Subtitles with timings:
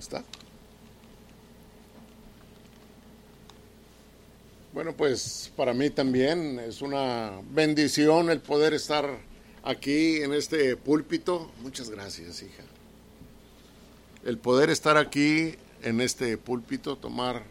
[0.00, 0.24] ¿Está?
[4.72, 9.18] Bueno, pues para mí también es una bendición el poder estar
[9.62, 11.52] aquí en este púlpito.
[11.60, 12.62] Muchas gracias, hija.
[14.24, 17.42] El poder estar aquí en este púlpito, tomar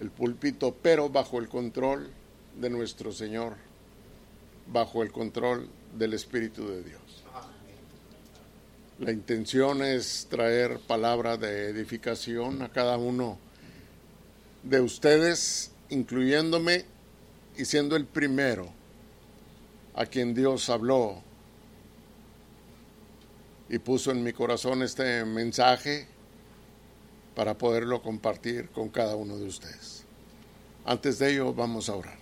[0.00, 2.10] el púlpito, pero bajo el control
[2.60, 3.54] de nuestro Señor,
[4.72, 7.24] bajo el control del Espíritu de Dios.
[9.00, 13.38] La intención es traer palabra de edificación a cada uno
[14.62, 16.84] de ustedes, incluyéndome
[17.56, 18.68] y siendo el primero
[19.96, 21.24] a quien Dios habló
[23.68, 26.06] y puso en mi corazón este mensaje
[27.34, 30.04] para poderlo compartir con cada uno de ustedes.
[30.84, 32.18] Antes de ello, vamos a orar.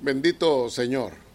[0.00, 1.25] Bendito Señor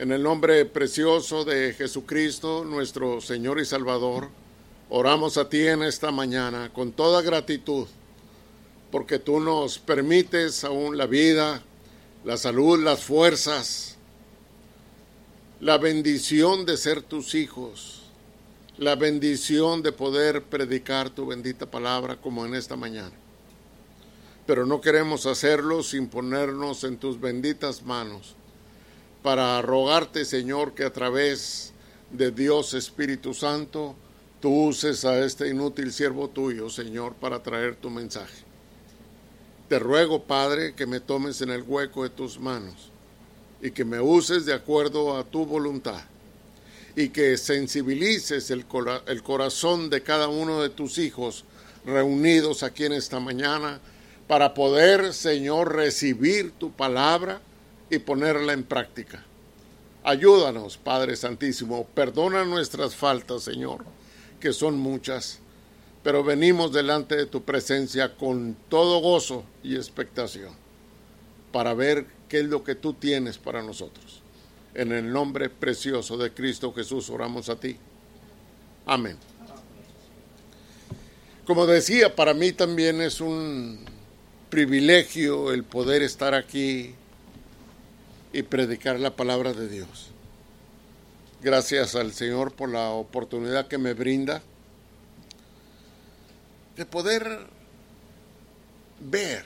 [0.00, 4.30] en el nombre precioso de Jesucristo, nuestro Señor y Salvador,
[4.88, 7.86] oramos a ti en esta mañana con toda gratitud,
[8.90, 11.62] porque tú nos permites aún la vida,
[12.24, 13.98] la salud, las fuerzas,
[15.60, 18.04] la bendición de ser tus hijos,
[18.78, 23.12] la bendición de poder predicar tu bendita palabra como en esta mañana.
[24.46, 28.34] Pero no queremos hacerlo sin ponernos en tus benditas manos
[29.22, 31.72] para rogarte, Señor, que a través
[32.10, 33.94] de Dios Espíritu Santo,
[34.40, 38.44] tú uses a este inútil siervo tuyo, Señor, para traer tu mensaje.
[39.68, 42.90] Te ruego, Padre, que me tomes en el hueco de tus manos
[43.62, 46.00] y que me uses de acuerdo a tu voluntad
[46.96, 48.64] y que sensibilices el,
[49.06, 51.44] el corazón de cada uno de tus hijos
[51.84, 53.80] reunidos aquí en esta mañana
[54.26, 57.40] para poder, Señor, recibir tu palabra
[57.90, 59.24] y ponerla en práctica.
[60.02, 63.84] Ayúdanos, Padre Santísimo, perdona nuestras faltas, Señor,
[64.40, 65.40] que son muchas,
[66.02, 70.54] pero venimos delante de tu presencia con todo gozo y expectación
[71.52, 74.22] para ver qué es lo que tú tienes para nosotros.
[74.72, 77.76] En el nombre precioso de Cristo Jesús oramos a ti.
[78.86, 79.18] Amén.
[81.44, 83.80] Como decía, para mí también es un
[84.48, 86.94] privilegio el poder estar aquí
[88.32, 90.10] y predicar la palabra de Dios.
[91.42, 94.42] Gracias al Señor por la oportunidad que me brinda
[96.76, 97.46] de poder
[99.00, 99.44] ver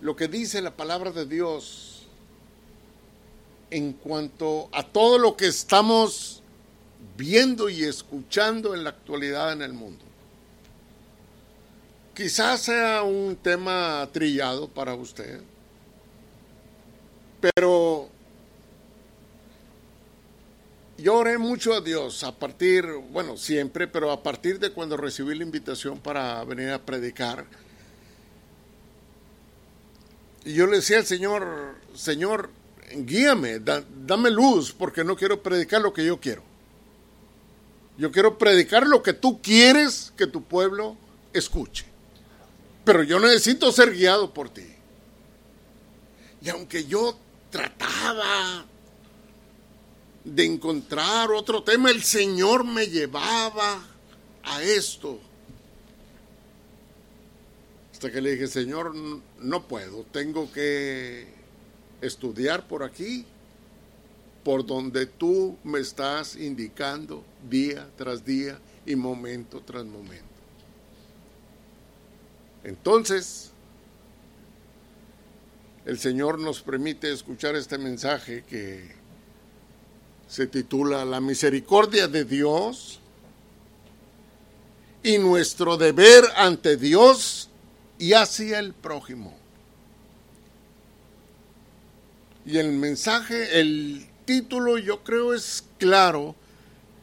[0.00, 2.06] lo que dice la palabra de Dios
[3.70, 6.42] en cuanto a todo lo que estamos
[7.16, 10.04] viendo y escuchando en la actualidad en el mundo.
[12.14, 15.40] Quizás sea un tema trillado para usted,
[17.40, 18.08] pero
[20.98, 25.34] yo oré mucho a Dios a partir, bueno, siempre, pero a partir de cuando recibí
[25.36, 27.46] la invitación para venir a predicar.
[30.44, 32.50] Y yo le decía al Señor, Señor,
[32.92, 36.42] guíame, dame luz, porque no quiero predicar lo que yo quiero.
[37.96, 40.96] Yo quiero predicar lo que tú quieres que tu pueblo
[41.32, 41.84] escuche.
[42.84, 44.66] Pero yo necesito ser guiado por ti.
[46.40, 47.18] Y aunque yo
[47.50, 48.64] trataba
[50.24, 53.82] de encontrar otro tema, el Señor me llevaba
[54.42, 55.18] a esto.
[57.92, 61.26] Hasta que le dije, Señor, no puedo, tengo que
[62.00, 63.24] estudiar por aquí,
[64.44, 70.24] por donde tú me estás indicando día tras día y momento tras momento.
[72.64, 73.50] Entonces,
[75.88, 78.86] el Señor nos permite escuchar este mensaje que
[80.28, 83.00] se titula La misericordia de Dios
[85.02, 87.48] y nuestro deber ante Dios
[87.98, 89.34] y hacia el prójimo.
[92.44, 96.34] Y el mensaje, el título yo creo es claro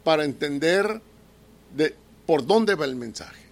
[0.04, 1.00] para entender
[1.74, 1.92] de
[2.24, 3.46] por dónde va el mensaje.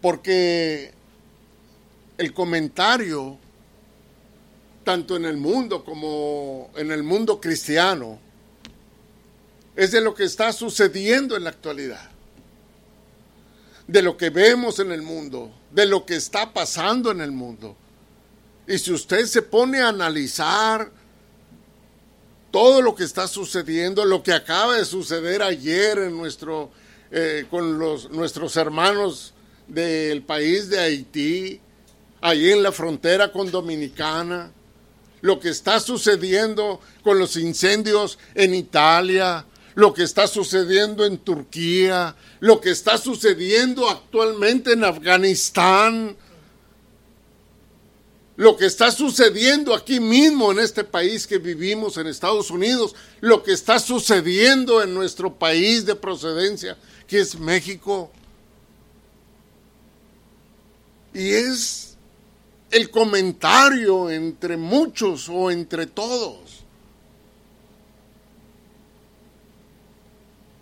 [0.00, 1.01] Porque
[2.22, 3.36] el comentario,
[4.84, 8.18] tanto en el mundo como en el mundo cristiano,
[9.74, 12.10] es de lo que está sucediendo en la actualidad,
[13.86, 17.76] de lo que vemos en el mundo, de lo que está pasando en el mundo.
[18.66, 20.90] Y si usted se pone a analizar
[22.52, 26.70] todo lo que está sucediendo, lo que acaba de suceder ayer en nuestro,
[27.10, 29.34] eh, con los, nuestros hermanos
[29.66, 31.60] del país de Haití,
[32.22, 34.50] allí en la frontera con Dominicana,
[35.20, 42.16] lo que está sucediendo con los incendios en Italia, lo que está sucediendo en Turquía,
[42.40, 46.16] lo que está sucediendo actualmente en Afganistán,
[48.36, 53.42] lo que está sucediendo aquí mismo en este país que vivimos en Estados Unidos, lo
[53.42, 56.76] que está sucediendo en nuestro país de procedencia,
[57.06, 58.10] que es México.
[61.14, 61.81] Y es
[62.72, 66.64] el comentario entre muchos o entre todos.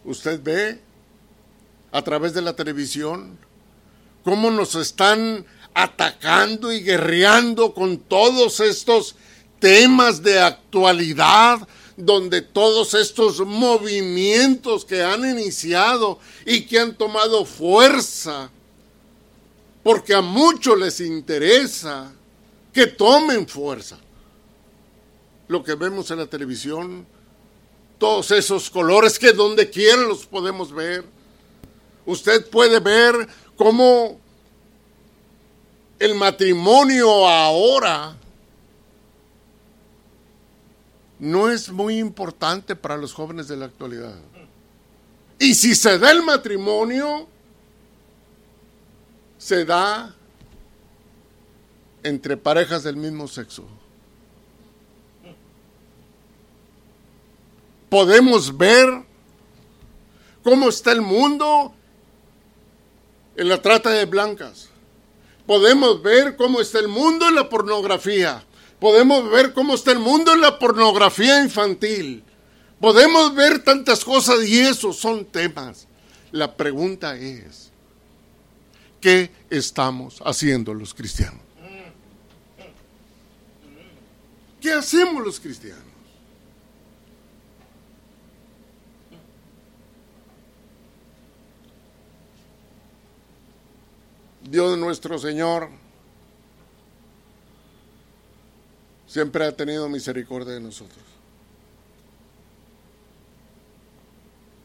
[0.05, 0.81] Usted ve
[1.93, 3.39] a través de la televisión
[4.25, 9.15] cómo nos están atacando y guerreando con todos estos
[9.61, 11.67] temas de actualidad,
[11.97, 18.51] donde todos estos movimientos que han iniciado y que han tomado fuerza
[19.83, 22.13] porque a muchos les interesa
[22.73, 23.99] que tomen fuerza.
[25.49, 27.07] Lo que vemos en la televisión,
[27.99, 31.05] todos esos colores que donde quiera los podemos ver.
[32.07, 34.19] Usted puede ver cómo
[35.99, 38.17] el matrimonio ahora
[41.19, 44.17] no es muy importante para los jóvenes de la actualidad.
[45.39, 47.29] Y si se da el matrimonio,
[49.41, 50.15] se da
[52.03, 53.65] entre parejas del mismo sexo.
[57.89, 59.03] Podemos ver
[60.45, 61.73] cómo está el mundo
[63.35, 64.69] en la trata de blancas.
[65.47, 68.45] Podemos ver cómo está el mundo en la pornografía.
[68.79, 72.23] Podemos ver cómo está el mundo en la pornografía infantil.
[72.79, 75.89] Podemos ver tantas cosas y esos son temas.
[76.31, 77.70] La pregunta es,
[79.01, 81.41] ¿Qué estamos haciendo los cristianos?
[84.61, 85.85] ¿Qué hacemos los cristianos?
[94.43, 95.71] Dios nuestro Señor
[99.07, 101.05] siempre ha tenido misericordia de nosotros.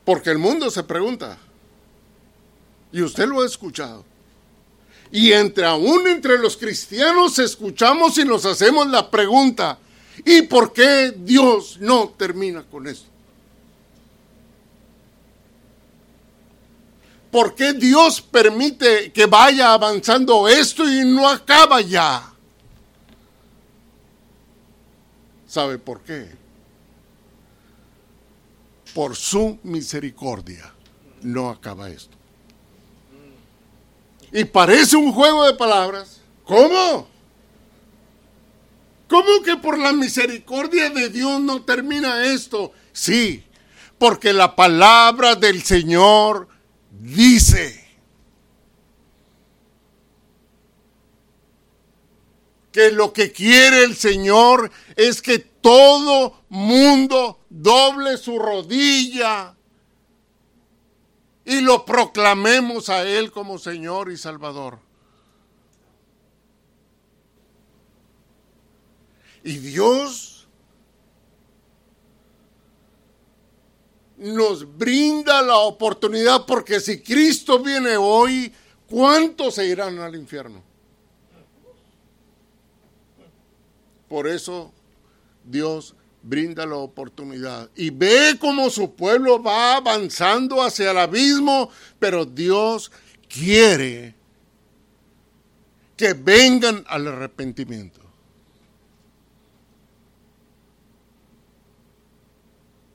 [0.04, 1.38] Porque el mundo se pregunta,
[2.92, 4.04] y usted lo ha escuchado,
[5.12, 9.78] y entre aún entre los cristianos escuchamos y nos hacemos la pregunta,
[10.26, 13.08] ¿y por qué Dios no termina con esto?
[17.32, 22.32] ¿Por qué Dios permite que vaya avanzando esto y no acaba ya?
[25.46, 26.30] ¿Sabe por qué?
[28.94, 30.74] Por su misericordia
[31.24, 32.15] no acaba esto.
[34.36, 36.20] Y parece un juego de palabras.
[36.44, 37.08] ¿Cómo?
[39.08, 42.74] ¿Cómo que por la misericordia de Dios no termina esto?
[42.92, 43.46] Sí,
[43.98, 46.50] porque la palabra del Señor
[46.92, 47.82] dice
[52.74, 59.55] que lo que quiere el Señor es que todo mundo doble su rodilla
[61.46, 64.80] y lo proclamemos a Él como Señor y Salvador.
[69.44, 70.48] Y Dios
[74.18, 78.52] nos brinda la oportunidad porque si Cristo viene hoy,
[78.90, 80.64] ¿cuántos se irán al infierno?
[84.08, 84.72] Por eso
[85.44, 85.94] Dios
[86.26, 92.92] brinda la oportunidad y ve cómo su pueblo va avanzando hacia el abismo, pero Dios
[93.30, 94.16] quiere
[95.96, 98.02] que vengan al arrepentimiento.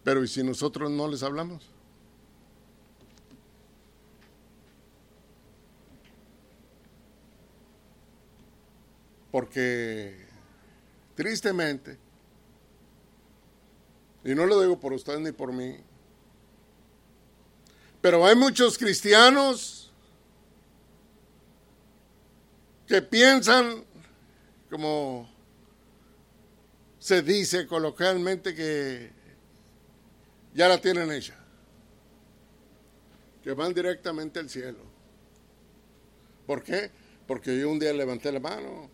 [0.02, 1.62] Pero ¿y si nosotros no les hablamos?
[9.30, 10.26] Porque
[11.14, 12.09] tristemente
[14.24, 15.76] y no lo digo por usted ni por mí.
[18.00, 19.92] Pero hay muchos cristianos
[22.86, 23.84] que piensan,
[24.68, 25.28] como
[26.98, 29.10] se dice coloquialmente, que
[30.54, 31.36] ya la tienen hecha.
[33.42, 34.80] Que van directamente al cielo.
[36.46, 36.90] ¿Por qué?
[37.26, 38.90] Porque yo un día levanté la mano.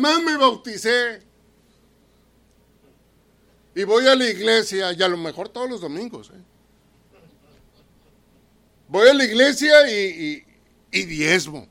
[0.00, 1.22] Más, me bauticé.
[3.74, 6.30] Y voy a la iglesia, y a lo mejor todos los domingos.
[6.30, 6.42] ¿eh?
[8.88, 10.44] Voy a la iglesia y,
[10.90, 11.66] y diezmo,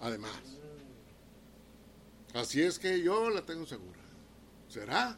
[0.00, 0.32] además.
[2.34, 4.00] Así es que yo la tengo segura.
[4.68, 5.16] ¿Será?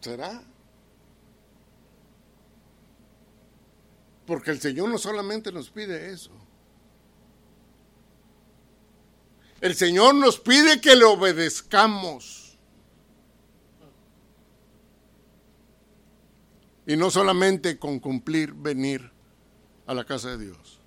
[0.00, 0.42] ¿Será?
[4.26, 6.30] Porque el Señor no solamente nos pide eso.
[9.60, 12.43] El Señor nos pide que le obedezcamos.
[16.86, 19.10] Y no solamente con cumplir venir
[19.86, 20.80] a la casa de Dios.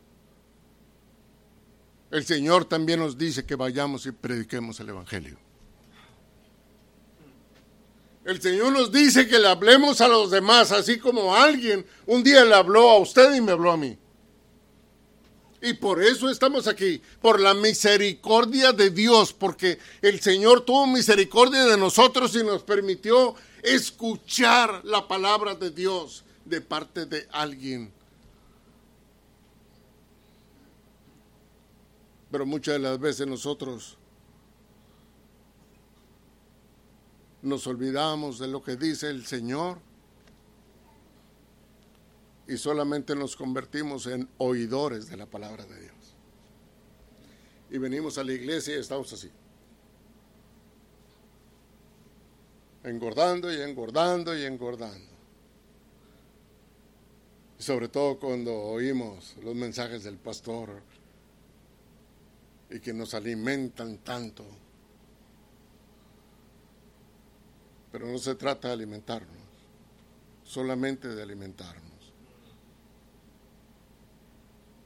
[2.12, 5.38] El Señor también nos dice que vayamos y prediquemos el Evangelio.
[8.24, 12.44] El Señor nos dice que le hablemos a los demás, así como alguien un día
[12.44, 13.98] le habló a usted y me habló a mí.
[15.62, 21.66] Y por eso estamos aquí, por la misericordia de Dios, porque el Señor tuvo misericordia
[21.66, 23.34] de nosotros y nos permitió
[23.64, 27.92] escuchar la palabra de Dios de parte de alguien.
[32.32, 33.98] Pero muchas de las veces nosotros
[37.42, 39.80] nos olvidamos de lo que dice el Señor
[42.48, 45.94] y solamente nos convertimos en oidores de la palabra de Dios.
[47.70, 49.30] Y venimos a la iglesia y estamos así.
[52.88, 55.12] Engordando y engordando y engordando.
[57.60, 60.82] Y sobre todo cuando oímos los mensajes del pastor
[62.70, 64.46] y que nos alimentan tanto.
[67.92, 69.36] Pero no se trata de alimentarnos,
[70.46, 72.14] solamente de alimentarnos.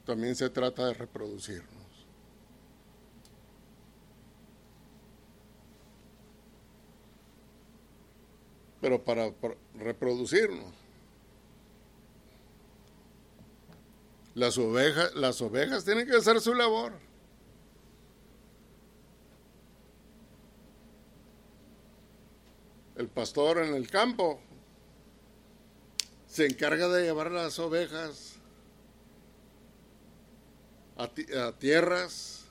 [0.07, 1.80] También se trata de reproducirnos.
[8.81, 9.31] Pero para
[9.75, 10.73] reproducirnos,
[14.33, 16.93] las ovejas, las ovejas tienen que hacer su labor.
[23.01, 24.39] el pastor en el campo
[26.27, 28.35] se encarga de llevar las ovejas
[30.97, 31.09] a,
[31.57, 32.45] tierras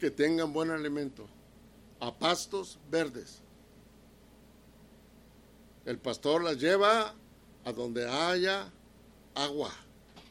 [0.00, 1.28] que tengan buen alimento,
[2.00, 3.40] a pastos verdes.
[5.86, 7.14] El pastor las lleva
[7.64, 8.72] a donde haya
[9.36, 9.70] agua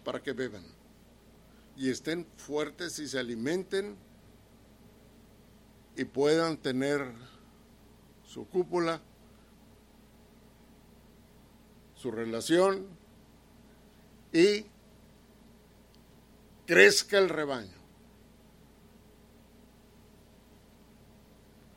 [0.04, 0.66] para que beban
[1.78, 3.96] y estén fuertes y se alimenten
[5.96, 7.10] y puedan tener
[8.26, 9.00] su cúpula,
[11.96, 12.88] su relación
[14.34, 14.66] y
[16.66, 17.72] crezca el rebaño.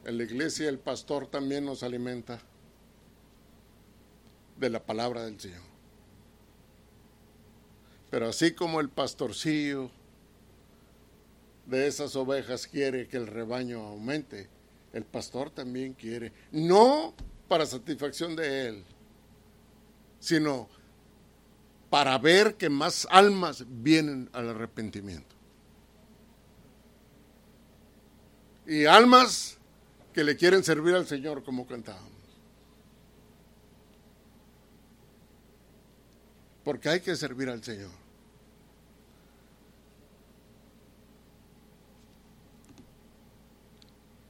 [0.04, 2.40] En la iglesia el pastor también nos alimenta
[4.58, 5.62] de la palabra del Señor.
[8.10, 9.90] Pero así como el pastorcillo
[11.66, 14.48] de esas ovejas quiere que el rebaño aumente,
[14.92, 17.14] el pastor también quiere, no
[17.46, 18.84] para satisfacción de él,
[20.18, 20.68] sino
[21.90, 25.36] para ver que más almas vienen al arrepentimiento.
[28.66, 29.58] Y almas
[30.12, 32.17] que le quieren servir al Señor como cantábamos.
[36.68, 37.88] Porque hay que servir al Señor.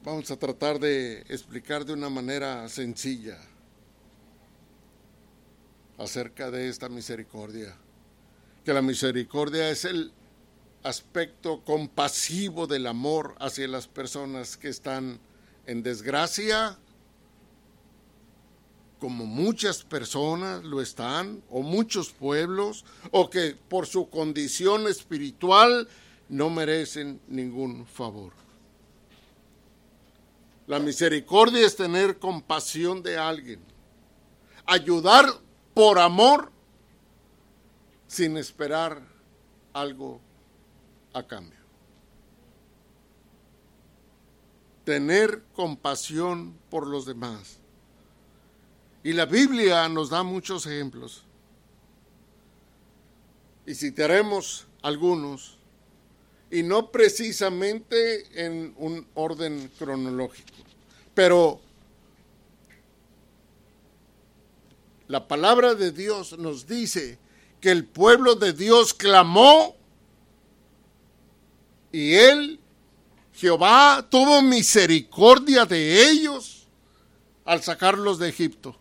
[0.05, 3.37] vamos a tratar de explicar de una manera sencilla
[5.97, 7.75] acerca de esta misericordia.
[8.63, 10.13] Que la misericordia es el
[10.83, 15.19] aspecto compasivo del amor hacia las personas que están
[15.65, 16.79] en desgracia,
[18.99, 25.87] como muchas personas lo están, o muchos pueblos, o que por su condición espiritual
[26.27, 28.33] no merecen ningún favor.
[30.67, 33.59] La misericordia es tener compasión de alguien.
[34.67, 35.25] Ayudar
[35.73, 36.51] por amor
[38.05, 39.01] sin esperar
[39.73, 40.19] algo
[41.13, 41.57] a cambio.
[44.83, 47.58] Tener compasión por los demás.
[49.03, 51.23] Y la Biblia nos da muchos ejemplos.
[53.65, 55.57] Y citaremos algunos
[56.51, 60.49] y no precisamente en un orden cronológico.
[61.13, 61.61] Pero
[65.07, 67.19] la palabra de Dios nos dice
[67.61, 69.75] que el pueblo de Dios clamó
[71.91, 72.59] y él,
[73.33, 76.67] Jehová, tuvo misericordia de ellos
[77.45, 78.75] al sacarlos de Egipto.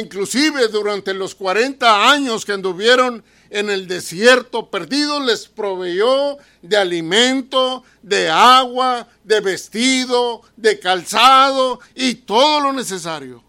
[0.00, 7.84] Inclusive durante los 40 años que anduvieron en el desierto perdidos, les proveyó de alimento,
[8.02, 13.42] de agua, de vestido, de calzado y todo lo necesario.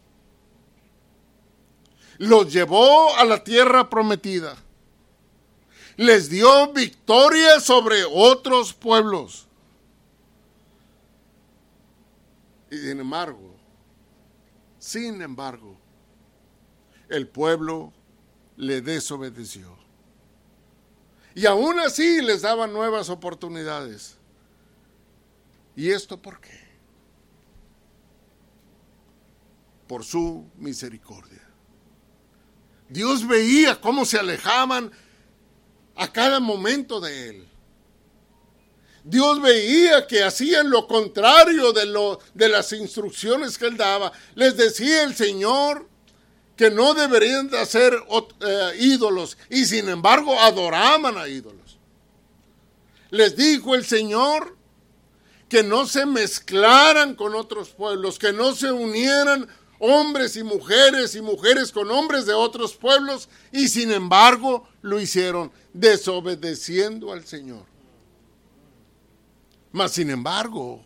[2.19, 4.55] Los llevó a la tierra prometida.
[5.97, 9.47] Les dio victoria sobre otros pueblos.
[12.69, 13.55] Y sin embargo,
[14.77, 15.77] sin embargo,
[17.09, 17.93] el pueblo
[18.55, 19.77] le desobedeció.
[21.35, 24.17] Y aún así les daban nuevas oportunidades.
[25.75, 26.67] ¿Y esto por qué?
[29.87, 31.47] Por su misericordia.
[32.89, 34.91] Dios veía cómo se alejaban
[35.95, 37.47] a cada momento de él.
[39.03, 44.11] Dios veía que hacían lo contrario de, lo, de las instrucciones que él daba.
[44.35, 45.87] Les decía el Señor
[46.57, 51.77] que no deberían de hacer eh, ídolos y sin embargo adoraban a ídolos.
[53.11, 54.57] Les dijo el Señor
[55.47, 59.47] que no se mezclaran con otros pueblos, que no se unieran
[59.79, 65.51] hombres y mujeres y mujeres con hombres de otros pueblos y sin embargo lo hicieron
[65.73, 67.65] desobedeciendo al Señor.
[69.71, 70.83] Mas sin embargo,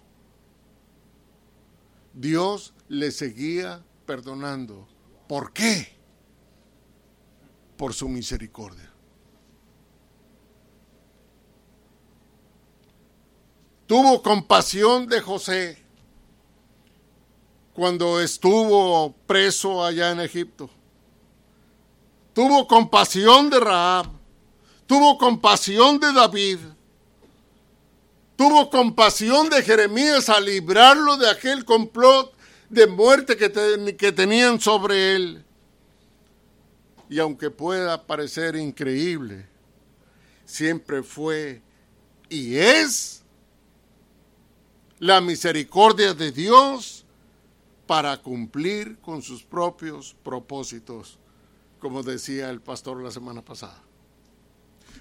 [2.13, 4.90] Dios le seguía perdonando.
[5.31, 5.87] ¿Por qué?
[7.77, 8.91] Por su misericordia.
[13.87, 15.81] Tuvo compasión de José
[17.71, 20.69] cuando estuvo preso allá en Egipto.
[22.33, 24.07] Tuvo compasión de Raab.
[24.85, 26.59] Tuvo compasión de David
[28.35, 32.33] tuvo compasión de Jeremías a librarlo de aquel complot
[32.71, 33.51] de muerte que,
[33.97, 35.43] que tenían sobre él.
[37.09, 39.45] Y aunque pueda parecer increíble,
[40.45, 41.61] siempre fue
[42.29, 43.23] y es
[44.99, 47.05] la misericordia de Dios
[47.85, 51.19] para cumplir con sus propios propósitos,
[51.79, 53.81] como decía el pastor la semana pasada.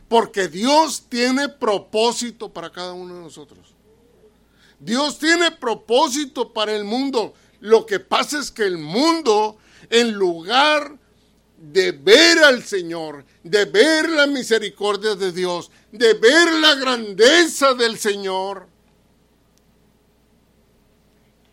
[0.08, 3.74] Porque Dios tiene propósito para cada uno de nosotros.
[4.80, 7.34] Dios tiene propósito para el mundo.
[7.60, 10.96] Lo que pasa es que el mundo, en lugar
[11.58, 17.98] de ver al Señor, de ver la misericordia de Dios, de ver la grandeza del
[17.98, 18.66] Señor,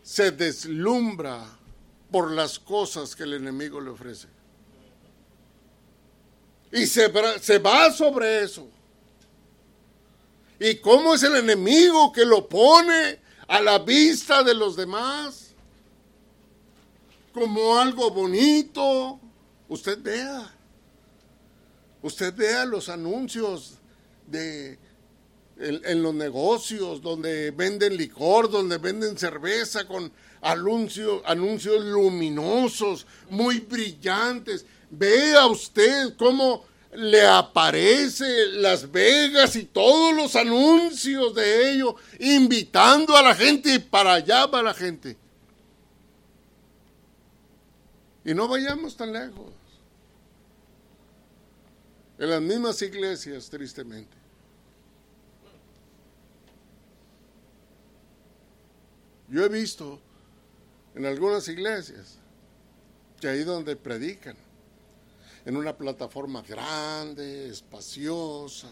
[0.02, 1.46] se deslumbra
[2.10, 4.28] por las cosas que el enemigo le ofrece.
[6.72, 8.68] Y se, va sobre eso.
[10.60, 15.47] ¿Y cómo es el enemigo que lo pone a la vista de los demás?
[17.38, 19.20] Como algo bonito.
[19.70, 20.52] Usted vea.
[22.02, 23.78] Usted vea los anuncios
[24.26, 24.80] de
[25.60, 34.66] en, los negocios donde venden licor, donde venden cerveza con anuncios, anuncios luminosos, muy brillantes.
[34.90, 43.22] Vea usted cómo le aparece Las Vegas y todos los anuncios de ello, invitando a
[43.22, 45.18] la gente y para allá va la gente.
[48.28, 49.54] Y no vayamos tan lejos.
[52.20, 54.18] En las mismas iglesias, tristemente.
[59.30, 60.02] Yo he visto
[60.94, 62.18] en algunas iglesias
[63.22, 64.36] que ahí donde predican
[65.46, 68.68] en una plataforma grande, espaciosa,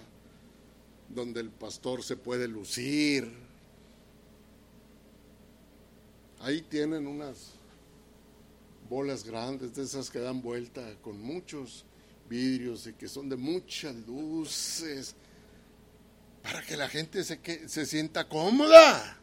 [1.08, 3.32] donde el pastor se puede lucir.
[6.42, 7.55] Ahí tienen unas
[8.90, 11.86] bolas grandes, de esas que dan vuelta con muchos
[12.30, 15.16] vidrios y que son de muchas luces,
[16.44, 19.18] para que la gente se, se sienta cómoda.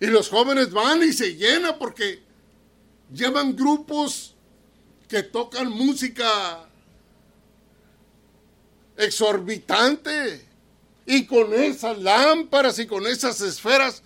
[0.00, 2.22] Y los jóvenes van y se llenan porque
[3.12, 4.34] llevan grupos
[5.08, 6.68] que tocan música
[8.96, 10.46] exorbitante
[11.06, 14.02] y con esas lámparas y con esas esferas,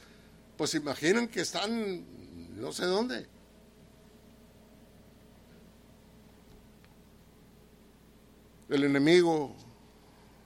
[0.57, 2.07] pues imaginan que están
[2.63, 3.27] no sé dónde.
[8.73, 9.55] El enemigo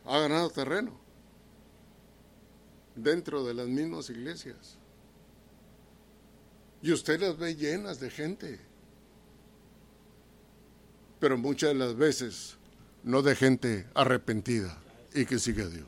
[0.05, 0.93] ha ganado terreno
[2.95, 4.77] dentro de las mismas iglesias.
[6.83, 8.61] Y usted las ve llenas de gente
[11.19, 12.57] pero muchas de las veces
[13.03, 14.79] no de gente arrepentida
[15.15, 15.87] y que sigue a Dios.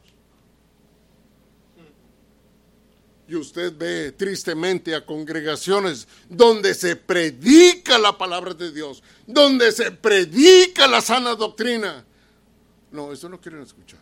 [3.29, 9.91] Y usted ve tristemente a congregaciones donde se predica la palabra de Dios, donde se
[9.91, 12.07] predica la sana doctrina.
[12.91, 14.01] No, eso no quieren escuchar.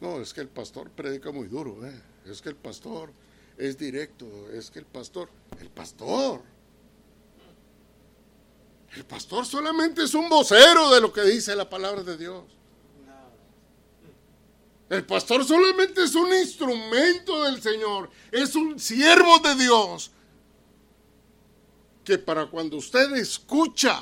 [0.00, 2.00] No, es que el pastor predica muy duro, ¿eh?
[2.24, 3.12] es que el pastor
[3.56, 5.28] es directo, es que el pastor,
[5.60, 6.42] el pastor,
[8.94, 12.44] el pastor solamente es un vocero de lo que dice la palabra de Dios.
[14.88, 20.10] El pastor solamente es un instrumento del Señor, es un siervo de Dios.
[22.04, 24.00] Que para cuando usted escucha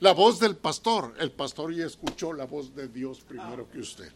[0.00, 4.12] la voz del pastor, el pastor ya escuchó la voz de Dios primero que usted.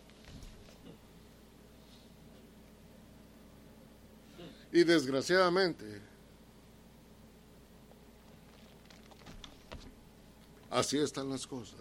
[4.72, 6.00] Y desgraciadamente,
[10.70, 11.80] así están las cosas.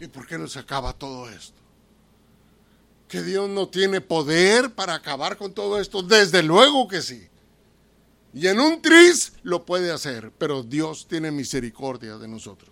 [0.00, 1.58] ¿Y por qué no se acaba todo esto?
[3.08, 6.02] ¿Que Dios no tiene poder para acabar con todo esto?
[6.02, 7.28] Desde luego que sí.
[8.38, 12.70] Y en un tris lo puede hacer, pero Dios tiene misericordia de nosotros.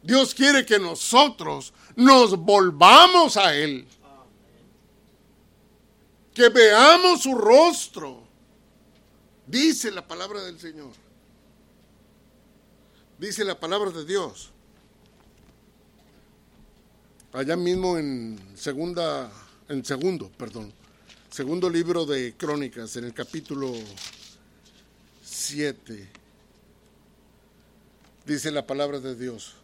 [0.00, 3.84] Dios quiere que nosotros nos volvamos a Él.
[6.32, 8.22] Que veamos su rostro.
[9.44, 10.92] Dice la palabra del Señor.
[13.18, 14.52] Dice la palabra de Dios
[17.32, 19.30] allá mismo en segunda,
[19.68, 20.72] en segundo, perdón,
[21.30, 23.72] segundo libro de Crónicas, en el capítulo
[25.22, 26.08] 7,
[28.24, 29.54] dice la palabra de Dios.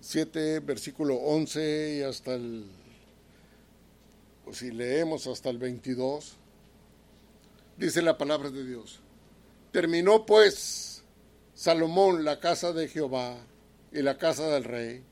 [0.00, 2.64] 7, versículo 11 y hasta el,
[4.52, 6.32] si leemos hasta el 22,
[7.76, 9.00] dice la palabra de Dios.
[9.72, 11.02] Terminó pues
[11.54, 13.36] Salomón la casa de Jehová
[13.92, 15.02] y la casa del rey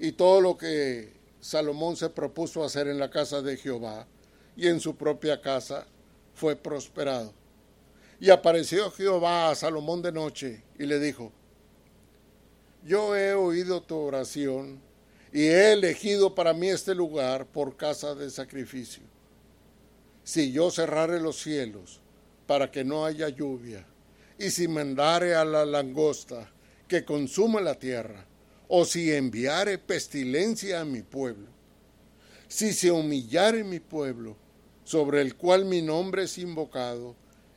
[0.00, 4.06] y todo lo que Salomón se propuso hacer en la casa de Jehová
[4.56, 5.86] y en su propia casa
[6.34, 7.32] fue prosperado.
[8.20, 11.32] Y apareció Jehová a Salomón de noche y le dijo,
[12.84, 14.80] yo he oído tu oración
[15.32, 19.02] y he elegido para mí este lugar por casa de sacrificio.
[20.24, 22.00] Si yo cerrare los cielos
[22.46, 23.86] para que no haya lluvia,
[24.38, 26.50] y si mandare a la langosta
[26.86, 28.24] que consuma la tierra,
[28.68, 31.48] o si enviare pestilencia a mi pueblo,
[32.48, 34.36] si se humillare mi pueblo,
[34.84, 37.14] sobre el cual mi nombre es invocado,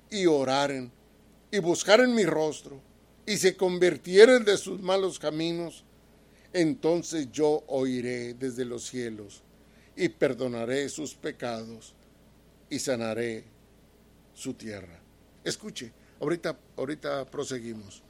[0.09, 0.91] y oraren,
[1.51, 2.81] y buscaren mi rostro,
[3.25, 5.83] y se convirtieren de sus malos caminos,
[6.53, 9.43] entonces yo oiré desde los cielos,
[9.95, 11.93] y perdonaré sus pecados,
[12.69, 13.43] y sanaré
[14.33, 14.99] su tierra.
[15.43, 18.01] Escuche, ahorita, ahorita proseguimos.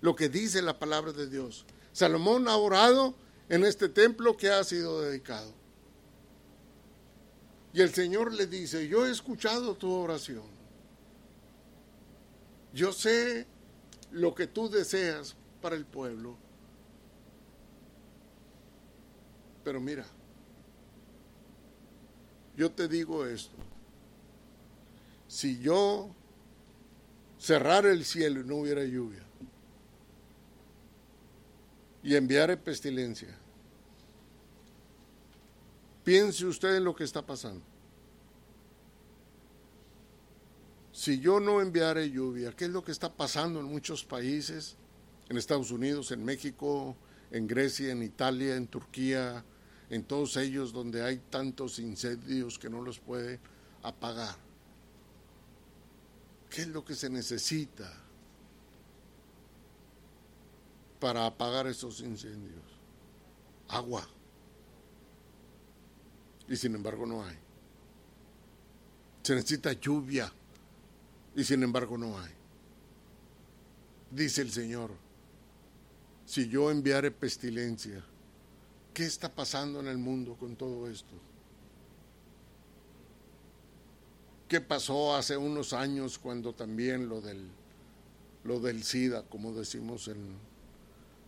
[0.00, 1.64] Lo que dice la palabra de Dios
[1.96, 3.14] Salomón ha orado
[3.48, 5.50] en este templo que ha sido dedicado.
[7.72, 10.44] Y el Señor le dice, yo he escuchado tu oración.
[12.74, 13.46] Yo sé
[14.10, 16.36] lo que tú deseas para el pueblo.
[19.64, 20.04] Pero mira,
[22.58, 23.56] yo te digo esto.
[25.28, 26.10] Si yo
[27.38, 29.25] cerrara el cielo y no hubiera lluvia,
[32.06, 33.36] y enviaré pestilencia.
[36.04, 37.64] Piense usted en lo que está pasando.
[40.92, 44.76] Si yo no enviaré lluvia, ¿qué es lo que está pasando en muchos países?
[45.28, 46.96] En Estados Unidos, en México,
[47.32, 49.44] en Grecia, en Italia, en Turquía,
[49.90, 53.40] en todos ellos donde hay tantos incendios que no los puede
[53.82, 54.36] apagar.
[56.50, 58.05] ¿Qué es lo que se necesita?
[60.98, 62.62] Para apagar esos incendios?
[63.68, 64.06] Agua.
[66.48, 67.36] Y sin embargo no hay.
[69.22, 70.32] Se necesita lluvia.
[71.34, 72.32] Y sin embargo no hay.
[74.10, 74.92] Dice el Señor,
[76.24, 78.02] si yo enviare pestilencia,
[78.94, 81.14] ¿qué está pasando en el mundo con todo esto?
[84.48, 87.48] ¿Qué pasó hace unos años cuando también lo del,
[88.44, 90.36] lo del SIDA, como decimos en,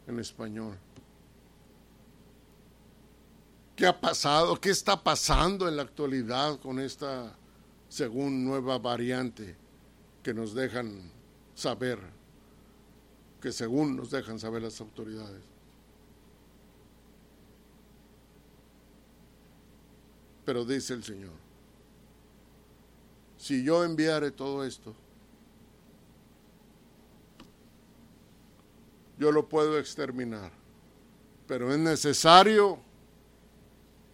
[0.08, 0.76] en español.
[3.76, 4.60] ¿Qué ha pasado?
[4.60, 7.36] ¿Qué está pasando en la actualidad con esta,
[7.88, 9.54] según nueva variante
[10.22, 11.12] que nos dejan
[11.54, 12.00] saber,
[13.40, 15.42] que según nos dejan saber las autoridades?
[20.44, 21.34] Pero dice el Señor,
[23.36, 24.94] si yo enviare todo esto,
[29.18, 30.52] yo lo puedo exterminar,
[31.46, 32.78] pero es necesario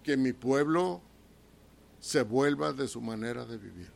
[0.03, 1.03] que mi pueblo
[2.01, 3.91] se vuelva de su manera de vivir.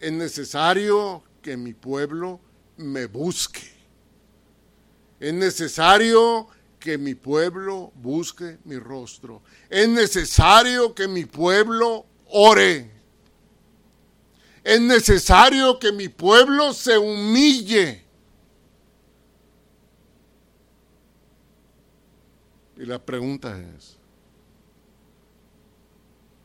[0.00, 2.40] Es necesario que mi pueblo
[2.76, 3.72] me busque.
[5.20, 9.42] Es necesario que mi pueblo busque mi rostro.
[9.70, 12.90] Es necesario que mi pueblo ore.
[14.62, 18.03] Es necesario que mi pueblo se humille.
[22.76, 23.96] Y la pregunta es,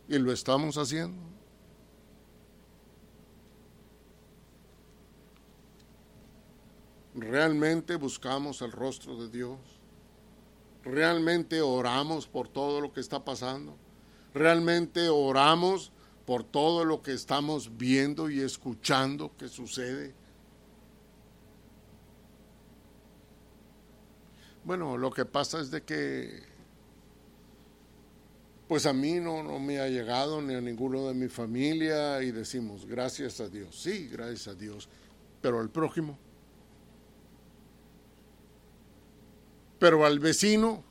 [0.07, 1.17] ¿y lo estamos haciendo?
[7.15, 9.59] ¿Realmente buscamos el rostro de Dios?
[10.83, 13.75] ¿Realmente oramos por todo lo que está pasando?
[14.33, 15.91] ¿Realmente oramos
[16.25, 20.13] por todo lo que estamos viendo y escuchando que sucede?
[24.69, 26.43] Bueno, lo que pasa es de que,
[28.67, 32.29] pues a mí no, no me ha llegado ni a ninguno de mi familia y
[32.29, 34.87] decimos, gracias a Dios, sí, gracias a Dios,
[35.41, 36.19] pero al prójimo,
[39.79, 40.83] pero al vecino,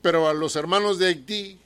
[0.00, 1.60] pero a los hermanos de Haití.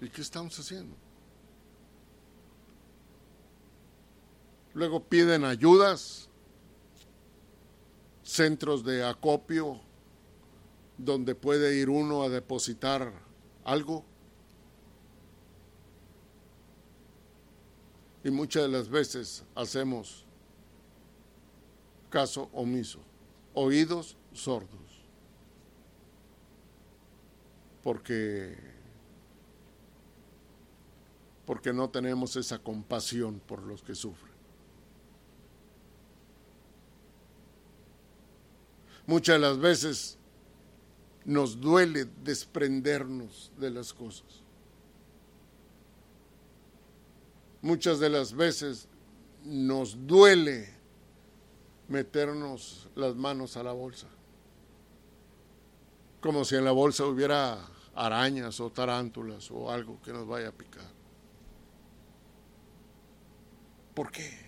[0.00, 1.05] ¿Y qué estamos haciendo?
[4.76, 6.28] Luego piden ayudas,
[8.22, 9.80] centros de acopio
[10.98, 13.10] donde puede ir uno a depositar
[13.64, 14.04] algo.
[18.22, 20.26] Y muchas de las veces hacemos
[22.10, 22.98] caso omiso,
[23.54, 24.68] oídos sordos.
[27.82, 28.58] Porque
[31.46, 34.35] porque no tenemos esa compasión por los que sufren.
[39.06, 40.18] Muchas de las veces
[41.24, 44.42] nos duele desprendernos de las cosas.
[47.62, 48.88] Muchas de las veces
[49.44, 50.72] nos duele
[51.88, 54.08] meternos las manos a la bolsa.
[56.20, 57.58] Como si en la bolsa hubiera
[57.94, 60.84] arañas o tarántulas o algo que nos vaya a picar.
[63.94, 64.45] ¿Por qué?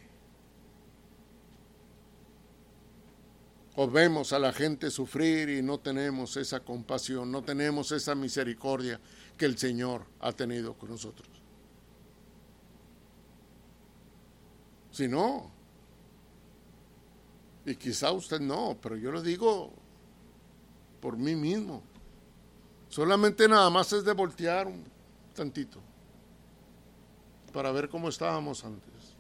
[3.81, 9.01] O vemos a la gente sufrir y no tenemos esa compasión, no tenemos esa misericordia
[9.37, 11.29] que el Señor ha tenido con nosotros.
[14.91, 15.49] Si no,
[17.65, 19.73] y quizá usted no, pero yo lo digo
[21.01, 21.85] por mí mismo.
[22.89, 24.83] Solamente nada más es de voltear un
[25.33, 25.79] tantito
[27.53, 29.15] para ver cómo estábamos antes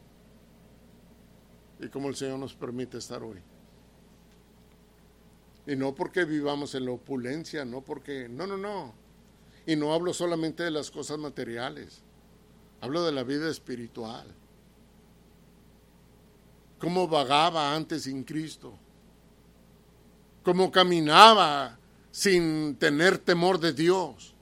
[1.78, 3.40] y cómo el Señor nos permite estar hoy.
[5.68, 8.94] Y no porque vivamos en la opulencia, no porque, no, no, no.
[9.66, 12.00] Y no hablo solamente de las cosas materiales,
[12.80, 14.26] hablo de la vida espiritual.
[16.78, 18.72] Cómo vagaba antes sin Cristo,
[20.42, 21.78] cómo caminaba
[22.10, 24.32] sin tener temor de Dios,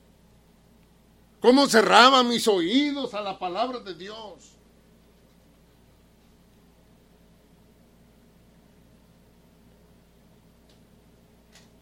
[1.41, 4.56] cómo cerraba mis oídos a la palabra de Dios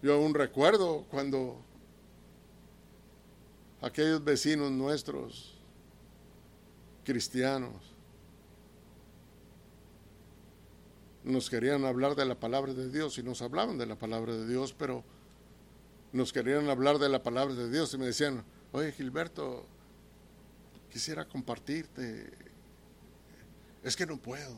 [0.05, 1.59] Yo aún recuerdo cuando
[3.81, 5.57] aquellos vecinos nuestros,
[7.03, 7.73] cristianos,
[11.23, 14.47] nos querían hablar de la palabra de Dios y nos hablaban de la palabra de
[14.47, 15.03] Dios, pero
[16.13, 19.65] nos querían hablar de la palabra de Dios y me decían, oye Gilberto,
[20.91, 22.31] quisiera compartirte,
[23.81, 24.55] es que no puedo,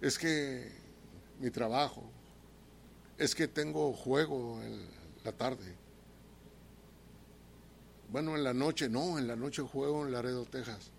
[0.00, 0.72] es que
[1.38, 2.10] mi trabajo,
[3.18, 4.86] es que tengo juego en
[5.24, 5.74] la tarde.
[8.10, 10.92] Bueno, en la noche, no, en la noche juego en Laredo, Texas.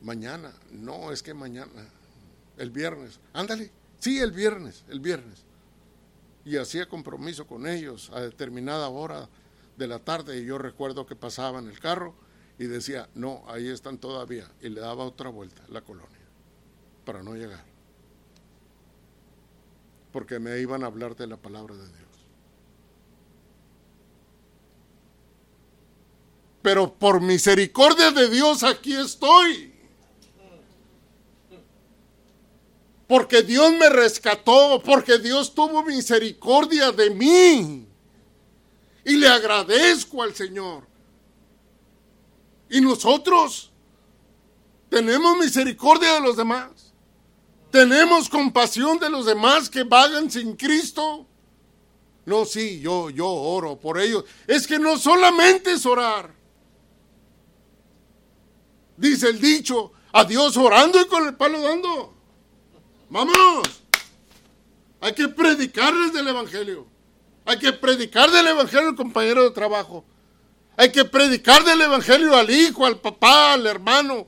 [0.00, 1.86] Mañana, no, es que mañana,
[2.56, 5.44] el viernes, ándale, sí, el viernes, el viernes.
[6.44, 9.28] Y hacía compromiso con ellos a determinada hora
[9.76, 12.14] de la tarde y yo recuerdo que pasaba en el carro
[12.58, 14.50] y decía, no, ahí están todavía.
[14.62, 16.16] Y le daba otra vuelta la colonia
[17.04, 17.67] para no llegar
[20.18, 22.08] porque me iban a hablar de la palabra de Dios.
[26.60, 29.72] Pero por misericordia de Dios aquí estoy.
[33.06, 37.86] Porque Dios me rescató, porque Dios tuvo misericordia de mí.
[39.04, 40.82] Y le agradezco al Señor.
[42.68, 43.70] ¿Y nosotros?
[44.88, 46.87] ¿Tenemos misericordia de los demás?
[47.70, 51.26] ¿Tenemos compasión de los demás que vagan sin Cristo?
[52.24, 54.24] No, sí, yo, yo oro por ellos.
[54.46, 56.34] Es que no solamente es orar.
[58.96, 62.14] Dice el dicho, a Dios orando y con el palo dando.
[63.08, 63.82] Vámonos.
[65.00, 66.86] Hay que predicarles del Evangelio.
[67.44, 70.04] Hay que predicar del Evangelio al compañero de trabajo.
[70.76, 74.26] Hay que predicar del Evangelio al hijo, al papá, al hermano.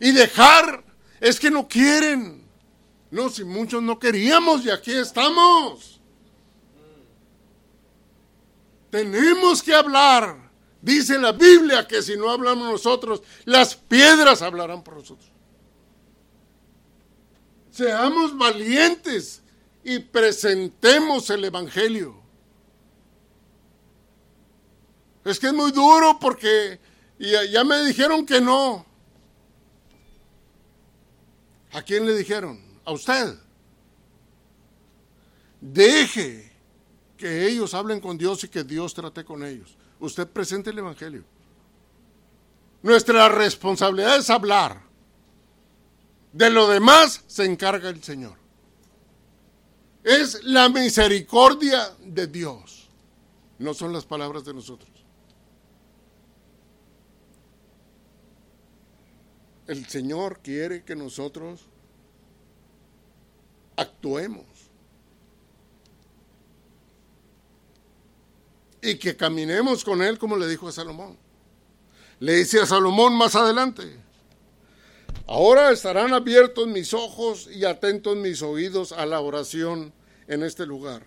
[0.00, 0.84] Y dejar,
[1.20, 2.46] es que no quieren.
[3.10, 6.00] No, si muchos no queríamos y aquí estamos.
[8.90, 10.48] Tenemos que hablar.
[10.80, 15.30] Dice la Biblia que si no hablamos nosotros, las piedras hablarán por nosotros.
[17.70, 19.42] Seamos valientes
[19.84, 22.16] y presentemos el Evangelio.
[25.24, 26.80] Es que es muy duro porque
[27.18, 28.87] ya, ya me dijeron que no.
[31.72, 32.60] ¿A quién le dijeron?
[32.84, 33.38] A usted.
[35.60, 36.52] Deje
[37.16, 39.76] que ellos hablen con Dios y que Dios trate con ellos.
[40.00, 41.24] Usted presente el Evangelio.
[42.82, 44.80] Nuestra responsabilidad es hablar.
[46.32, 48.38] De lo demás se encarga el Señor.
[50.04, 52.88] Es la misericordia de Dios.
[53.58, 54.97] No son las palabras de nosotros.
[59.68, 61.60] El Señor quiere que nosotros
[63.76, 64.44] actuemos.
[68.82, 71.16] Y que caminemos con Él como le dijo a Salomón.
[72.18, 73.96] Le dice a Salomón más adelante,
[75.30, 79.92] Ahora estarán abiertos mis ojos y atentos mis oídos a la oración
[80.26, 81.02] en este lugar,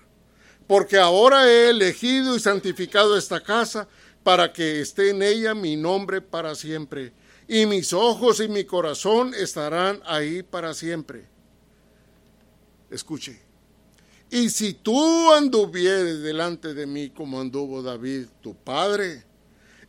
[0.68, 3.88] porque ahora he elegido y santificado esta casa
[4.22, 7.14] para que esté en ella mi nombre para siempre,
[7.48, 11.28] y mis ojos y mi corazón estarán ahí para siempre.
[12.90, 13.40] Escuche.
[14.30, 19.26] Y si tú anduvieres delante de mí como anduvo David, tu padre,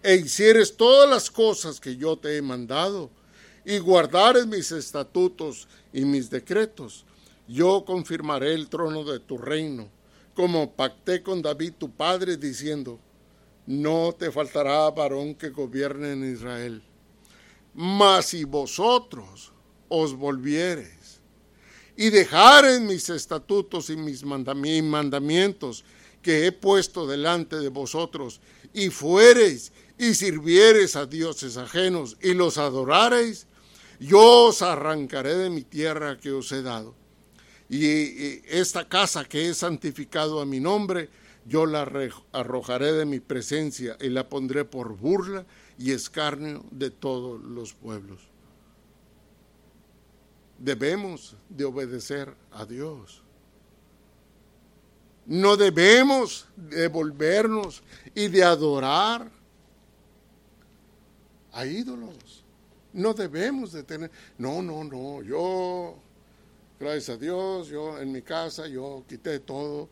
[0.02, 3.10] e hicieres todas las cosas que yo te he mandado,
[3.64, 7.04] y guardares mis estatutos y mis decretos,
[7.46, 9.88] yo confirmaré el trono de tu reino,
[10.34, 12.98] como pacté con David tu padre, diciendo,
[13.66, 16.82] no te faltará varón que gobierne en Israel.
[17.74, 19.52] Mas si vosotros
[19.88, 21.20] os volviereis
[21.96, 25.84] y dejareis mis estatutos y mis mandamientos
[26.22, 28.40] que he puesto delante de vosotros,
[28.72, 33.46] y fuereis y sirviereis a dioses ajenos y los adorareis,
[34.00, 36.94] yo os arrancaré de mi tierra que os he dado.
[37.68, 41.08] Y esta casa que he santificado a mi nombre,
[41.46, 41.88] yo la
[42.32, 45.44] arrojaré de mi presencia y la pondré por burla
[45.82, 48.20] y escarnio de todos los pueblos.
[50.56, 53.20] Debemos de obedecer a Dios.
[55.26, 57.82] No debemos de volvernos
[58.14, 59.28] y de adorar
[61.50, 62.44] a ídolos.
[62.92, 65.96] No debemos de tener, no, no, no, yo,
[66.78, 69.88] gracias a Dios, yo en mi casa, yo quité todo.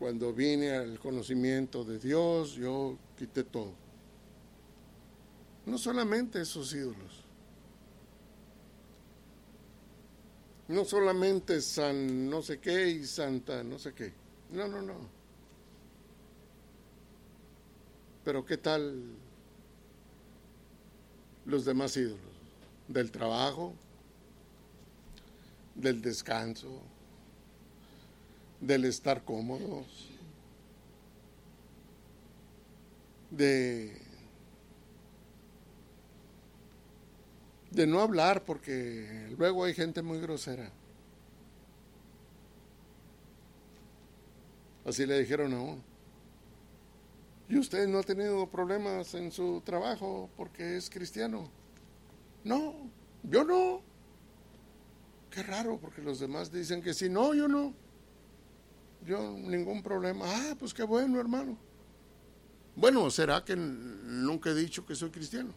[0.00, 3.87] Cuando vine al conocimiento de Dios, yo quité todo.
[5.68, 7.24] No solamente esos ídolos.
[10.68, 14.14] No solamente San no sé qué y Santa no sé qué.
[14.50, 14.94] No, no, no.
[18.24, 19.02] Pero ¿qué tal
[21.44, 22.18] los demás ídolos,
[22.88, 23.74] del trabajo,
[25.74, 26.80] del descanso,
[28.60, 30.08] del estar cómodos,
[33.30, 34.07] de,
[37.70, 40.70] de no hablar porque luego hay gente muy grosera.
[44.84, 45.82] Así le dijeron a uno.
[47.48, 51.50] ¿Y usted no ha tenido problemas en su trabajo porque es cristiano?
[52.44, 52.74] No,
[53.22, 53.82] yo no.
[55.30, 57.08] Qué raro, porque los demás dicen que sí.
[57.08, 57.74] No, yo no.
[59.06, 60.24] Yo ningún problema.
[60.26, 61.56] Ah, pues qué bueno, hermano.
[62.74, 65.52] Bueno, ¿será que nunca he dicho que soy cristiano?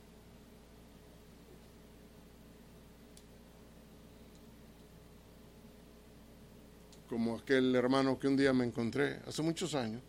[7.12, 10.01] Como aquel hermano que un día me encontré hace muchos años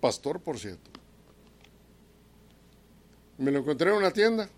[0.00, 0.90] pastor por cierto.
[3.36, 4.48] Me lo encontré en una tienda.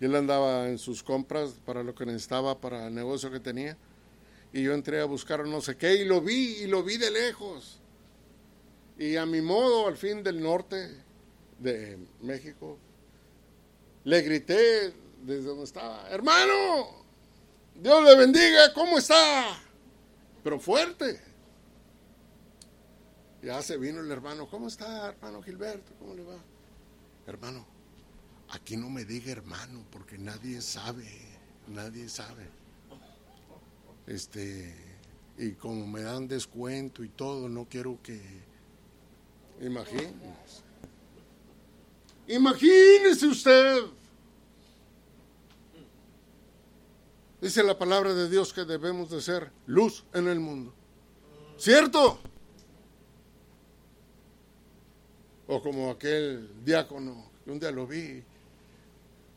[0.00, 3.76] Y él andaba en sus compras para lo que necesitaba para el negocio que tenía.
[4.52, 7.10] Y yo entré a buscar no sé qué y lo vi y lo vi de
[7.10, 7.80] lejos.
[8.98, 10.94] Y a mi modo, al fin del norte
[11.58, 12.78] de México,
[14.04, 14.92] le grité
[15.24, 17.03] desde donde estaba, hermano,
[17.74, 19.58] Dios le bendiga, ¿cómo está?
[20.42, 21.20] Pero fuerte.
[23.42, 25.92] Ya se vino el hermano, ¿cómo está, hermano Gilberto?
[25.98, 26.36] ¿Cómo le va?
[27.26, 27.66] Hermano,
[28.50, 31.06] aquí no me diga hermano, porque nadie sabe,
[31.66, 32.48] nadie sabe.
[34.06, 34.74] Este,
[35.36, 38.20] y como me dan descuento y todo, no quiero que.
[39.60, 40.14] Imagínese.
[42.28, 43.82] Imagínese usted.
[47.44, 50.72] Dice la palabra de Dios que debemos de ser luz en el mundo.
[51.58, 52.18] ¿Cierto?
[55.46, 58.22] O como aquel diácono que un día lo vi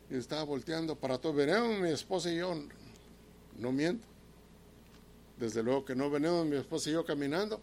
[0.08, 1.34] y estaba volteando para todo.
[1.34, 2.54] Venimos mi esposa y yo,
[3.58, 4.06] no miento.
[5.36, 7.60] Desde luego que no venimos mi esposa y yo caminando.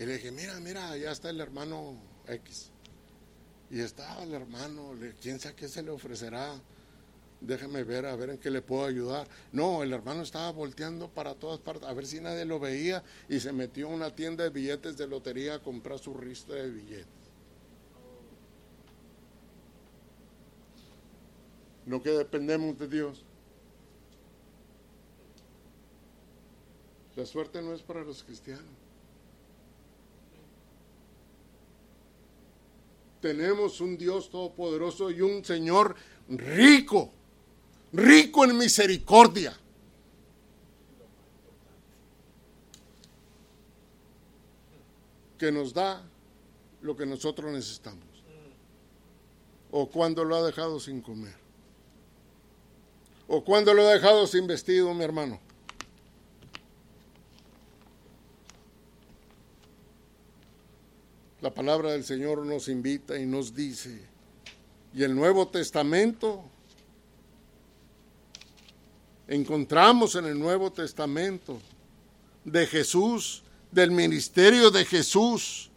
[0.00, 1.94] Y le dije, mira, mira, allá está el hermano
[2.26, 2.72] X.
[3.70, 6.60] Y estaba el hermano, quién sabe qué se le ofrecerá
[7.40, 9.28] déjeme ver a ver en qué le puedo ayudar.
[9.52, 13.40] No, el hermano estaba volteando para todas partes, a ver si nadie lo veía y
[13.40, 17.06] se metió a una tienda de billetes de lotería a comprar su ristra de billetes.
[21.84, 23.24] No que dependemos de Dios.
[27.14, 28.64] La suerte no es para los cristianos.
[33.20, 35.96] Tenemos un Dios todopoderoso y un Señor
[36.28, 37.12] rico
[37.96, 39.56] rico en misericordia.
[45.38, 46.02] que nos da
[46.80, 48.04] lo que nosotros necesitamos.
[49.70, 51.34] O cuando lo ha dejado sin comer.
[53.28, 55.40] O cuando lo ha dejado sin vestido, mi hermano.
[61.40, 64.00] La palabra del Señor nos invita y nos dice,
[64.94, 66.44] y el Nuevo Testamento
[69.28, 71.60] encontramos en el Nuevo Testamento
[72.44, 75.70] de Jesús, del ministerio de Jesús,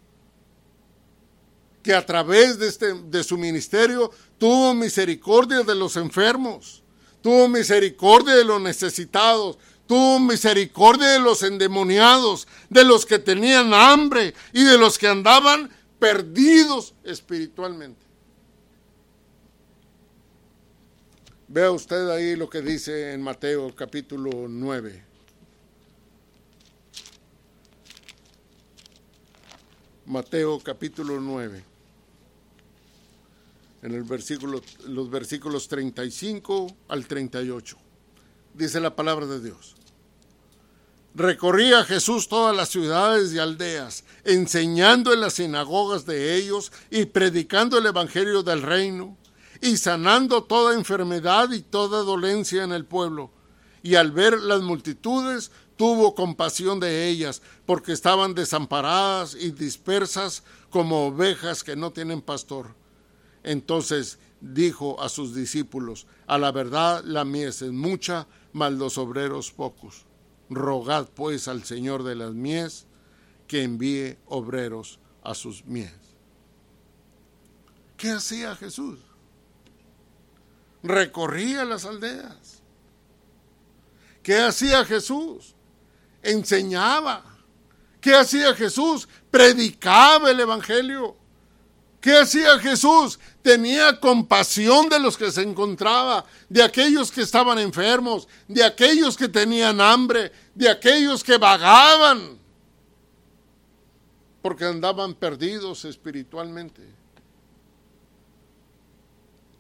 [1.82, 6.84] que a través de, este, de su ministerio tuvo misericordia de los enfermos,
[7.22, 14.34] tuvo misericordia de los necesitados, tuvo misericordia de los endemoniados, de los que tenían hambre
[14.54, 18.09] y de los que andaban perdidos espiritualmente.
[21.52, 25.04] Vea usted ahí lo que dice en Mateo capítulo 9.
[30.06, 31.64] Mateo capítulo 9.
[33.82, 37.78] En el versículo, los versículos 35 al 38.
[38.54, 39.76] Dice la palabra de Dios.
[41.16, 47.80] Recorría Jesús todas las ciudades y aldeas, enseñando en las sinagogas de ellos y predicando
[47.80, 49.18] el evangelio del reino
[49.62, 53.32] y sanando toda enfermedad y toda dolencia en el pueblo.
[53.84, 61.08] Y al ver las multitudes, tuvo compasión de ellas, porque estaban desamparadas y dispersas como
[61.08, 62.76] ovejas que no tienen pastor.
[63.44, 69.52] Entonces dijo a sus discípulos, a la verdad la mies es mucha, mas los obreros
[69.52, 70.06] pocos.
[70.50, 72.86] Rogad pues al Señor de las mies
[73.48, 75.94] que envíe obreros a sus mies.
[77.98, 79.00] ¿Qué hacía Jesús?
[80.84, 82.62] Recorría las aldeas.
[84.24, 85.56] ¿Qué hacía Jesús?
[86.22, 87.24] Enseñaba.
[88.02, 89.08] ¿Qué hacía Jesús?
[89.32, 91.16] Predicaba el Evangelio.
[92.02, 93.20] ¿Qué hacía Jesús?
[93.42, 99.28] Tenía compasión de los que se encontraba, de aquellos que estaban enfermos, de aquellos que
[99.28, 102.38] tenían hambre, de aquellos que vagaban,
[104.42, 106.82] porque andaban perdidos espiritualmente.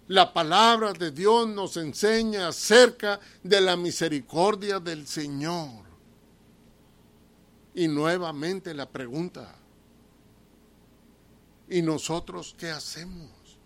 [0.10, 5.86] La palabra de Dios nos enseña acerca de la misericordia del Señor.
[7.76, 9.53] Y nuevamente la pregunta,
[11.70, 13.60] ¿y nosotros qué hacemos?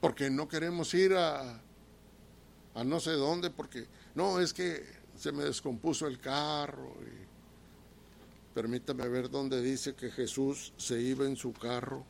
[0.00, 1.60] Porque no queremos ir a,
[2.82, 4.86] no sé dónde, porque no, es que
[5.18, 6.94] se me descompuso el carro.
[8.54, 12.06] Permítame ver dónde dice que Jesús se iba en su carro.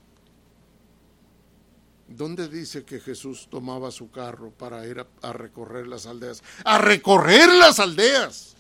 [2.08, 6.42] ¿Dónde dice que Jesús tomaba su carro para ir a, recorrer las aldeas?
[6.64, 8.56] ¡A recorrer las aldeas!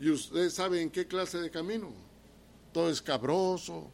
[0.00, 1.92] ¿Y usted sabe en qué clase de camino?
[2.72, 3.88] Todo escabroso,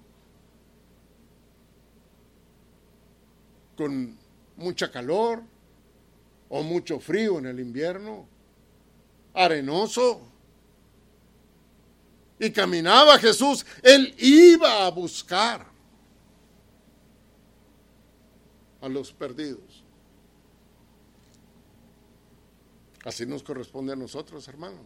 [3.76, 4.16] con
[4.56, 5.42] mucha calor
[6.48, 8.26] o mucho frío en el invierno,
[9.34, 10.22] arenoso.
[12.40, 15.71] y caminaba Jesús, él iba a buscar
[18.82, 19.84] a los perdidos.
[23.04, 24.80] Así nos corresponde a nosotros, hermano.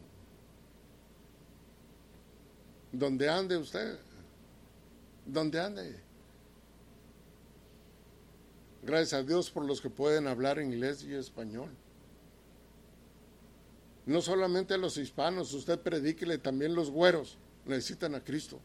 [2.93, 3.99] Donde ande usted,
[5.27, 6.01] donde ande.
[8.83, 11.71] Gracias a Dios por los que pueden hablar inglés y español.
[14.07, 17.37] No solamente a los hispanos, usted predíquele también los güeros
[17.67, 18.61] necesitan a Cristo.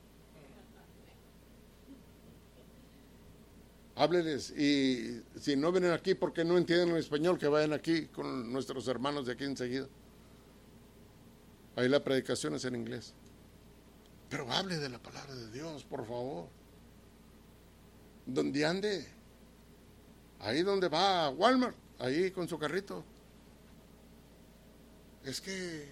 [4.01, 8.51] Hábleles y si no vienen aquí porque no entienden el español, que vayan aquí con
[8.51, 9.87] nuestros hermanos de aquí enseguida.
[11.75, 13.13] Ahí la predicación es en inglés.
[14.27, 16.47] Pero hable de la palabra de Dios, por favor.
[18.25, 19.07] Donde ande,
[20.39, 23.03] ahí donde va Walmart, ahí con su carrito.
[25.23, 25.91] Es que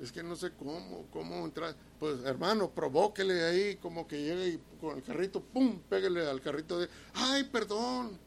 [0.00, 1.74] es que no sé cómo, cómo entrar.
[1.98, 5.80] Pues hermano, provóquele ahí, como que llegue con el carrito, ¡pum!
[5.88, 8.18] Pégale al carrito de, ay, perdón,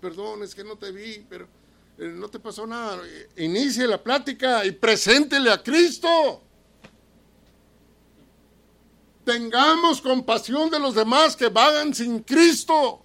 [0.00, 1.46] perdón, es que no te vi, pero
[1.98, 3.02] eh, no te pasó nada.
[3.36, 6.42] Inicie la plática y preséntele a Cristo.
[9.24, 13.04] Tengamos compasión de los demás que vagan sin Cristo.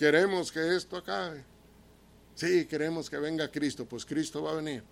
[0.00, 1.44] Queremos que esto acabe.
[2.34, 4.82] Sí, queremos que venga Cristo, pues Cristo va a venir.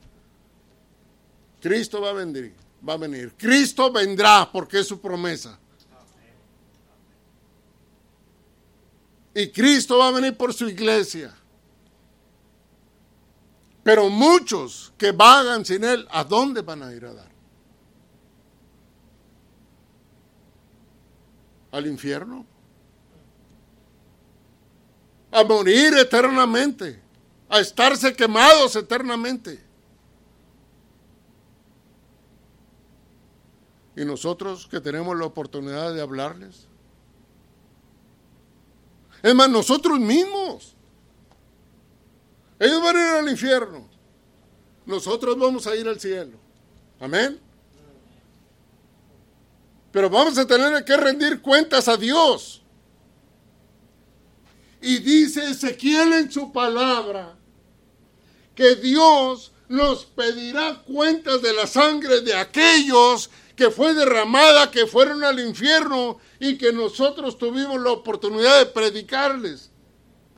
[1.62, 2.54] Cristo va a venir,
[2.86, 3.32] va a venir.
[3.34, 5.58] Cristo vendrá porque es su promesa.
[9.34, 11.34] Y Cristo va a venir por su iglesia.
[13.82, 17.30] Pero muchos que vagan sin Él, ¿a dónde van a ir a dar?
[21.72, 22.57] ¿Al infierno?
[25.30, 27.00] A morir eternamente,
[27.48, 29.62] a estarse quemados eternamente.
[33.96, 36.68] Y nosotros que tenemos la oportunidad de hablarles.
[39.22, 40.76] Es más, nosotros mismos.
[42.60, 43.88] Ellos van a ir al infierno.
[44.86, 46.38] Nosotros vamos a ir al cielo.
[47.00, 47.40] Amén.
[49.90, 52.62] Pero vamos a tener que rendir cuentas a Dios.
[54.80, 57.36] Y dice Ezequiel en su palabra
[58.54, 65.24] que Dios nos pedirá cuentas de la sangre de aquellos que fue derramada, que fueron
[65.24, 69.70] al infierno y que nosotros tuvimos la oportunidad de predicarles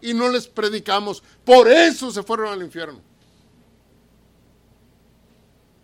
[0.00, 1.22] y no les predicamos.
[1.44, 3.00] Por eso se fueron al infierno.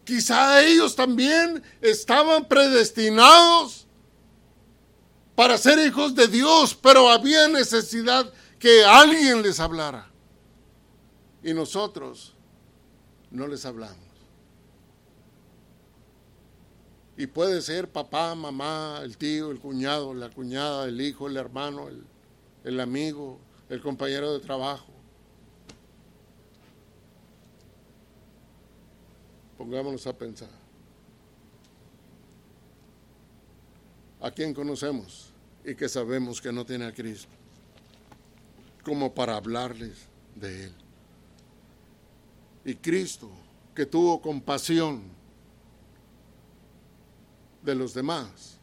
[0.04, 3.86] Quizá ellos también estaban predestinados
[5.34, 10.11] para ser hijos de Dios, pero había necesidad que alguien les hablara.
[11.42, 12.34] Y nosotros
[13.30, 14.07] no les hablamos.
[17.16, 21.88] Y puede ser papá, mamá, el tío, el cuñado, la cuñada, el hijo, el hermano,
[21.88, 22.04] el,
[22.64, 23.38] el amigo,
[23.70, 24.92] el compañero de trabajo.
[29.57, 30.50] Pongámonos a pensar.
[34.20, 35.32] ¿A quién conocemos
[35.64, 37.30] y que sabemos que no tiene a Cristo?
[38.87, 40.07] Como para hablarles
[40.37, 40.72] de Él.
[42.64, 43.28] Y Cristo,
[43.74, 45.03] que tuvo compasión
[47.64, 48.59] de los demás,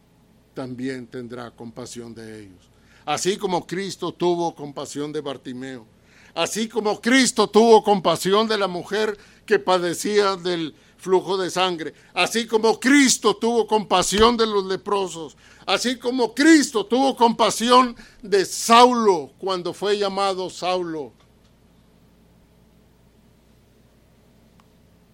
[0.53, 2.69] también tendrá compasión de ellos.
[3.03, 5.85] Así como Cristo tuvo compasión de Bartimeo,
[6.33, 12.47] así como Cristo tuvo compasión de la mujer que padecía del flujo de sangre, así
[12.47, 15.35] como Cristo tuvo compasión de los leprosos,
[15.65, 21.11] así como Cristo tuvo compasión de Saulo cuando fue llamado Saulo,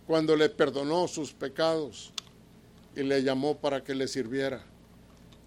[0.05, 2.11] cuando le perdonó sus pecados
[2.95, 4.63] y le llamó para que le sirviera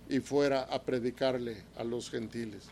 [0.08, 2.64] y fuera a predicarle a los gentiles.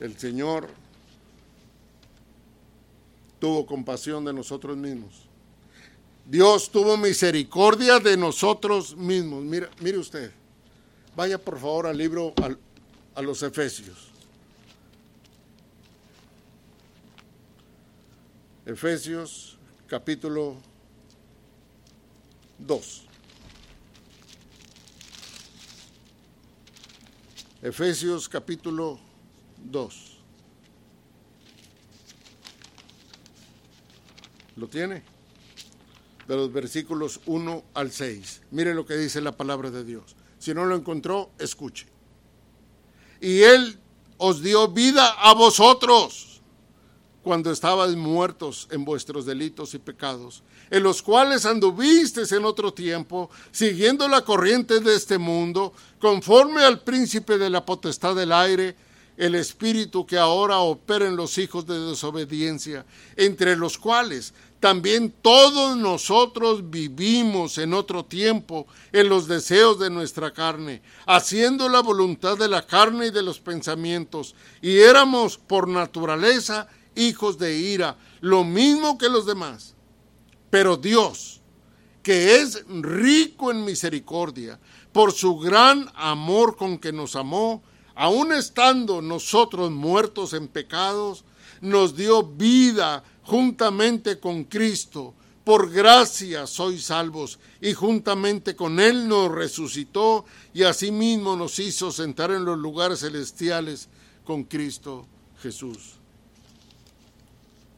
[0.00, 0.68] El Señor
[3.42, 5.10] tuvo compasión de nosotros mismos.
[6.24, 9.42] Dios tuvo misericordia de nosotros mismos.
[9.42, 10.30] Mira, mire usted,
[11.16, 12.32] vaya por favor al libro
[13.16, 14.12] a los Efesios.
[18.64, 20.54] Efesios capítulo
[22.60, 23.02] 2.
[27.60, 29.00] Efesios capítulo
[29.64, 30.11] 2.
[34.56, 35.02] ¿Lo tiene?
[36.28, 38.42] De los versículos 1 al 6.
[38.50, 40.14] Mire lo que dice la palabra de Dios.
[40.38, 41.86] Si no lo encontró, escuche.
[43.20, 43.78] y Él
[44.18, 46.40] os dio vida a vosotros
[47.22, 53.30] cuando estabais muertos en vuestros delitos y pecados, en los cuales anduvisteis en otro tiempo,
[53.52, 58.76] siguiendo la corriente de este mundo, conforme al príncipe de la potestad del aire,
[59.16, 62.86] el espíritu que ahora opera en los hijos de desobediencia,
[63.16, 64.32] entre los cuales
[64.62, 71.80] también todos nosotros vivimos en otro tiempo en los deseos de nuestra carne, haciendo la
[71.80, 77.96] voluntad de la carne y de los pensamientos, y éramos por naturaleza hijos de ira,
[78.20, 79.74] lo mismo que los demás.
[80.48, 81.40] Pero Dios,
[82.02, 84.60] que es rico en misericordia,
[84.92, 87.64] por su gran amor con que nos amó,
[87.94, 91.24] aun estando nosotros muertos en pecados,
[91.60, 95.14] nos dio vida juntamente con Cristo.
[95.44, 100.24] Por gracia sois salvos, y juntamente con Él nos resucitó,
[100.54, 103.88] y asimismo nos hizo sentar en los lugares celestiales
[104.24, 105.06] con Cristo
[105.40, 105.94] Jesús.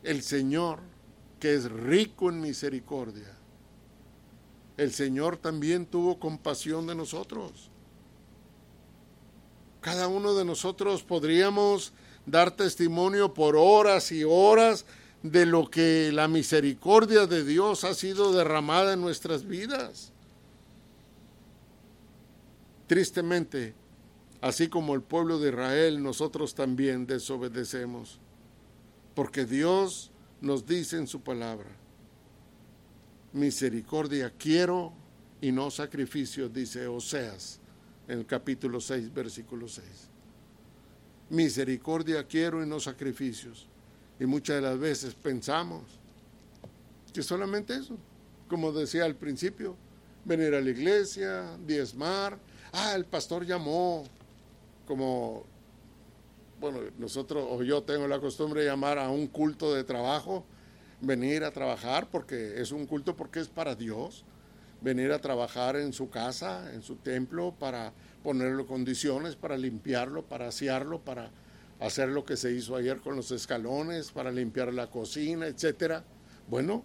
[0.02, 0.80] El Señor,
[1.40, 3.34] que es rico en misericordia,
[4.76, 7.70] el Señor también tuvo compasión de nosotros.
[9.84, 11.92] Cada uno de nosotros podríamos
[12.24, 14.86] dar testimonio por horas y horas
[15.22, 20.10] de lo que la misericordia de Dios ha sido derramada en nuestras vidas.
[22.86, 23.74] Tristemente,
[24.40, 28.18] así como el pueblo de Israel, nosotros también desobedecemos,
[29.14, 30.10] porque Dios
[30.40, 31.68] nos dice en su palabra,
[33.34, 34.94] misericordia quiero
[35.42, 37.60] y no sacrificio, dice Oseas
[38.08, 39.84] en el capítulo 6, versículo 6.
[41.30, 43.66] Misericordia quiero y no sacrificios.
[44.20, 45.82] Y muchas de las veces pensamos
[47.12, 47.96] que solamente eso,
[48.48, 49.76] como decía al principio,
[50.24, 52.38] venir a la iglesia, diezmar,
[52.72, 54.04] ah, el pastor llamó,
[54.86, 55.44] como,
[56.60, 60.44] bueno, nosotros o yo tengo la costumbre de llamar a un culto de trabajo,
[61.00, 64.24] venir a trabajar porque es un culto porque es para Dios,
[64.84, 70.48] venir a trabajar en su casa, en su templo, para ponerle condiciones, para limpiarlo, para
[70.48, 71.30] asearlo, para
[71.80, 76.04] hacer lo que se hizo ayer con los escalones para limpiar la cocina, etcétera.
[76.48, 76.84] Bueno,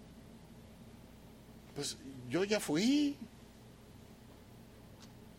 [1.74, 1.98] pues
[2.28, 3.16] yo ya fui.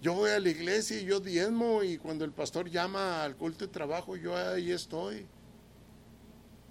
[0.02, 3.66] Yo voy a la iglesia y yo diezmo y cuando el pastor llama al culto
[3.68, 5.28] de trabajo yo ahí estoy.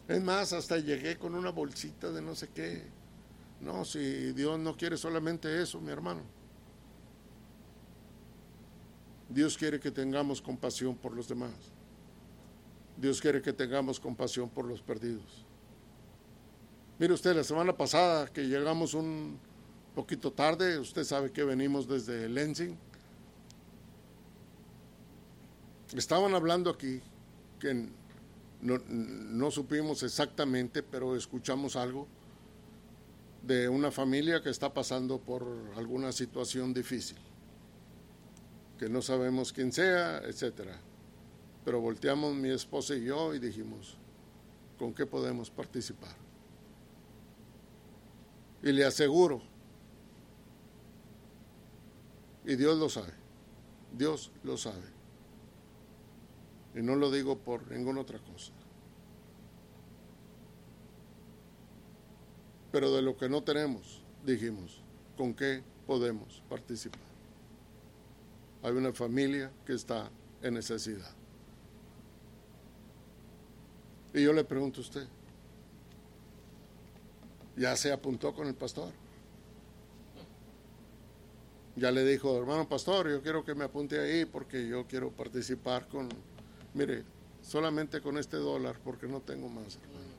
[0.08, 2.99] Es más, hasta llegué con una bolsita de no sé qué.
[3.60, 6.22] No, si Dios no quiere solamente eso, mi hermano.
[9.28, 11.52] Dios quiere que tengamos compasión por los demás.
[12.96, 15.44] Dios quiere que tengamos compasión por los perdidos.
[16.98, 19.38] Mire usted, la semana pasada que llegamos un
[19.94, 22.76] poquito tarde, usted sabe que venimos desde Lensing.
[25.94, 27.00] Estaban hablando aquí,
[27.58, 27.88] que
[28.62, 32.06] no, no supimos exactamente, pero escuchamos algo
[33.42, 37.18] de una familia que está pasando por alguna situación difícil,
[38.78, 40.78] que no sabemos quién sea, etcétera.
[41.64, 43.96] Pero volteamos mi esposa y yo y dijimos,
[44.78, 46.14] ¿con qué podemos participar?
[48.62, 49.42] Y le aseguro,
[52.44, 53.12] y Dios lo sabe,
[53.96, 55.00] Dios lo sabe.
[56.74, 58.52] Y no lo digo por ninguna otra cosa.
[62.72, 64.82] Pero de lo que no tenemos, dijimos,
[65.16, 67.00] ¿con qué podemos participar?
[68.62, 70.10] Hay una familia que está
[70.42, 71.10] en necesidad.
[74.12, 75.06] Y yo le pregunto a usted,
[77.56, 78.92] ¿ya se apuntó con el pastor?
[81.76, 85.88] Ya le dijo, hermano pastor, yo quiero que me apunte ahí porque yo quiero participar
[85.88, 86.08] con,
[86.74, 87.04] mire,
[87.42, 90.09] solamente con este dólar porque no tengo más, hermano.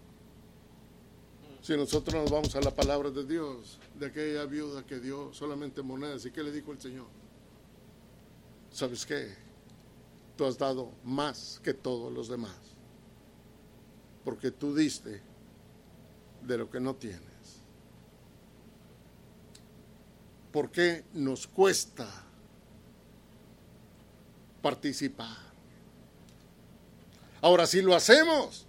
[1.61, 5.81] Si nosotros nos vamos a la palabra de Dios, de aquella viuda que dio solamente
[5.81, 7.07] monedas, ¿y qué le dijo el Señor?
[8.71, 9.35] ¿Sabes qué?
[10.35, 12.71] Tú has dado más que todos los demás
[14.23, 15.21] porque tú diste
[16.43, 17.21] de lo que no tienes.
[20.51, 22.07] ¿Por qué nos cuesta
[24.61, 25.37] participar?
[27.41, 28.65] Ahora, si lo hacemos,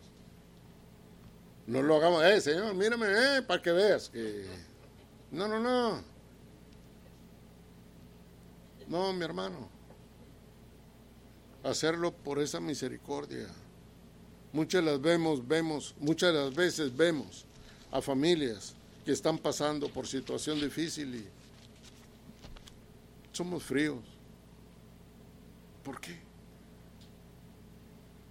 [1.66, 4.46] no lo hagamos, eh, Señor, mírame, eh, para que veas que...
[5.30, 6.02] No, no, no.
[8.88, 9.68] No, mi hermano.
[11.62, 13.48] Hacerlo por esa misericordia.
[14.52, 17.46] Muchas las vemos, vemos, muchas las veces vemos
[17.90, 21.28] a familias que están pasando por situación difícil y
[23.32, 24.00] somos fríos.
[25.82, 26.32] ¿Por qué?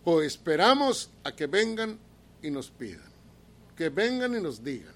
[0.04, 2.00] o esperamos a que vengan
[2.42, 3.11] y nos pidan,
[3.82, 4.94] que vengan y nos digan.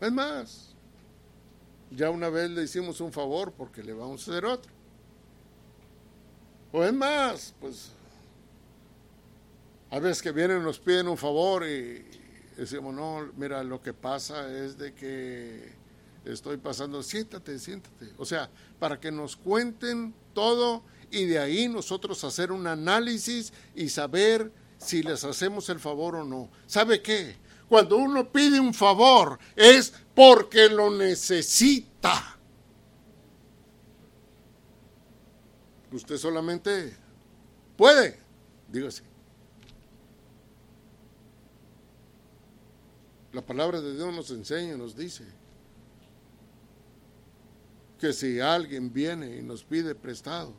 [0.00, 0.68] Es más,
[1.90, 4.70] ya una vez le hicimos un favor porque le vamos a hacer otro.
[6.70, 7.90] O es más, pues
[9.90, 12.04] a veces que vienen nos piden un favor y
[12.56, 15.68] decimos, no, mira, lo que pasa es de que
[16.24, 18.12] estoy pasando, siéntate, siéntate.
[18.18, 18.48] O sea,
[18.78, 25.02] para que nos cuenten todo y de ahí nosotros hacer un análisis y saber si
[25.02, 26.50] les hacemos el favor o no.
[26.66, 27.36] ¿Sabe qué?
[27.68, 32.38] Cuando uno pide un favor es porque lo necesita.
[35.90, 36.96] Usted solamente
[37.76, 38.18] puede,
[38.68, 39.02] dígase.
[43.32, 45.24] La palabra de Dios nos enseña, nos dice
[47.98, 50.52] que si alguien viene y nos pide prestado,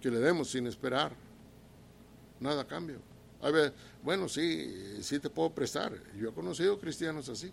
[0.00, 1.12] que le demos sin esperar
[2.40, 3.00] nada a cambio.
[3.40, 3.72] A ver,
[4.02, 5.92] bueno, sí, sí te puedo prestar.
[6.16, 7.52] Yo he conocido cristianos así.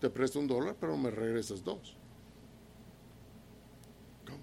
[0.00, 1.96] Te presto un dólar, pero me regresas dos.
[4.26, 4.38] ¿Cómo?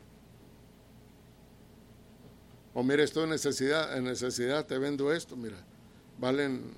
[2.73, 5.57] O mira, estoy en necesidad, en necesidad te vendo esto, mira,
[6.17, 6.73] valen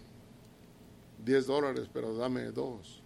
[1.24, 3.02] 10 dólares, pero dame dos.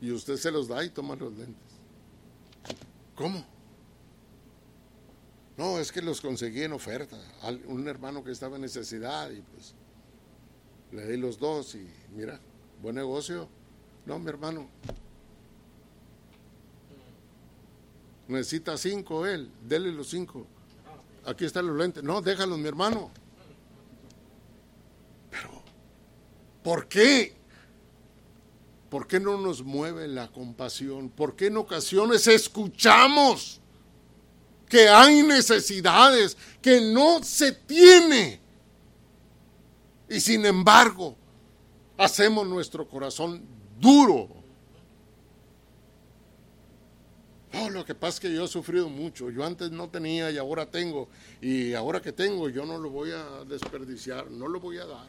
[0.00, 1.72] Y usted se los da y toma los lentes.
[3.14, 3.44] ¿Cómo?
[5.58, 7.18] No, es que los conseguí en oferta.
[7.66, 9.74] Un hermano que estaba en necesidad y pues
[10.92, 11.84] le di los dos y
[12.14, 12.38] mira,
[12.80, 13.48] buen negocio.
[14.06, 14.68] No, mi hermano.
[18.28, 20.46] Necesita cinco él, dele los cinco.
[21.26, 22.04] Aquí están los lentes.
[22.04, 23.10] No, déjalos, mi hermano.
[25.28, 25.50] Pero,
[26.62, 27.34] ¿por qué?
[28.88, 31.08] ¿Por qué no nos mueve la compasión?
[31.08, 33.60] ¿Por qué en ocasiones escuchamos?
[34.68, 38.40] Que hay necesidades, que no se tiene.
[40.08, 41.16] Y sin embargo,
[41.96, 43.42] hacemos nuestro corazón
[43.78, 44.28] duro.
[47.54, 49.30] Oh, lo que pasa es que yo he sufrido mucho.
[49.30, 51.08] Yo antes no tenía y ahora tengo.
[51.40, 55.08] Y ahora que tengo, yo no lo voy a desperdiciar, no lo voy a dar.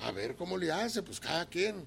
[0.00, 1.84] A ver cómo le hace, pues cada quien,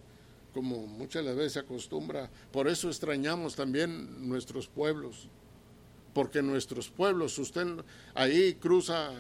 [0.54, 2.30] como muchas veces se acostumbra.
[2.52, 5.28] Por eso extrañamos también nuestros pueblos
[6.18, 7.68] porque nuestros pueblos, usted
[8.16, 9.12] ahí cruza,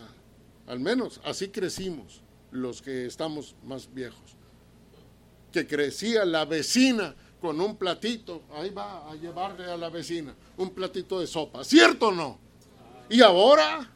[0.65, 4.35] al menos así crecimos los que estamos más viejos,
[5.51, 10.71] que crecía la vecina con un platito, ahí va a llevarle a la vecina un
[10.71, 12.39] platito de sopa, ¿cierto o no?
[13.11, 13.87] Y ahora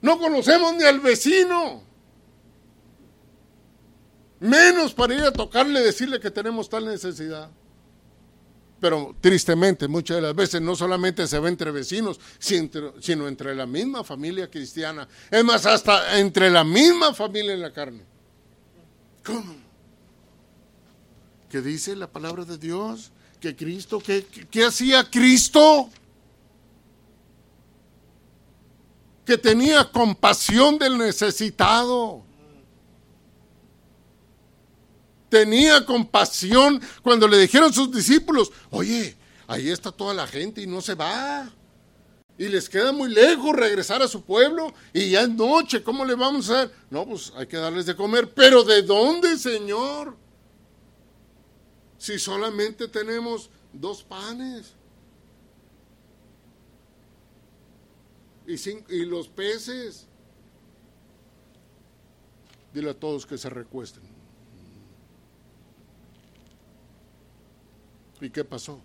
[0.00, 1.84] no conocemos ni al vecino.
[4.40, 7.48] Menos para ir a tocarle decirle que tenemos tal necesidad.
[8.80, 13.66] Pero tristemente muchas de las veces no solamente se ve entre vecinos, sino entre la
[13.66, 15.08] misma familia cristiana.
[15.30, 18.04] Es más, hasta entre la misma familia en la carne.
[19.24, 19.56] ¿Cómo?
[21.50, 23.10] ¿Qué dice la palabra de Dios?
[23.40, 25.88] Que Cristo, ¿qué, qué hacía Cristo?
[29.24, 32.27] Que tenía compasión del necesitado
[35.28, 39.16] tenía compasión cuando le dijeron sus discípulos, oye,
[39.46, 41.50] ahí está toda la gente y no se va.
[42.36, 46.14] Y les queda muy lejos regresar a su pueblo y ya es noche, ¿cómo le
[46.14, 46.74] vamos a hacer?
[46.88, 48.32] No, pues hay que darles de comer.
[48.32, 50.16] Pero ¿de dónde, Señor?
[51.98, 54.72] Si solamente tenemos dos panes
[58.46, 58.54] y,
[58.94, 60.06] y los peces.
[62.72, 64.17] Dile a todos que se recuesten.
[68.20, 68.80] ¿Y qué pasó?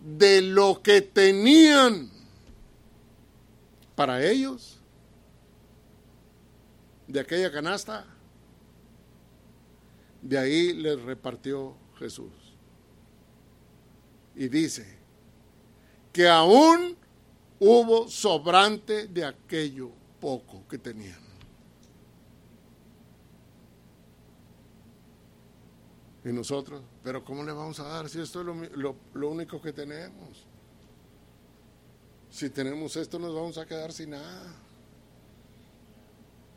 [0.00, 2.10] De lo que tenían
[3.94, 4.78] para ellos,
[7.06, 8.06] de aquella canasta,
[10.22, 12.32] de ahí les repartió Jesús.
[14.34, 14.98] Y dice
[16.12, 16.96] que aún
[17.58, 21.23] hubo sobrante de aquello poco que tenían.
[26.24, 30.46] Y nosotros, pero ¿cómo le vamos a dar si esto es lo, único que tenemos?
[32.30, 34.54] Si tenemos esto nos vamos a quedar sin nada.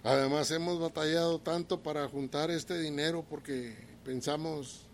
[0.04, 4.88] Además hemos batallado tanto para juntar este dinero porque pensamos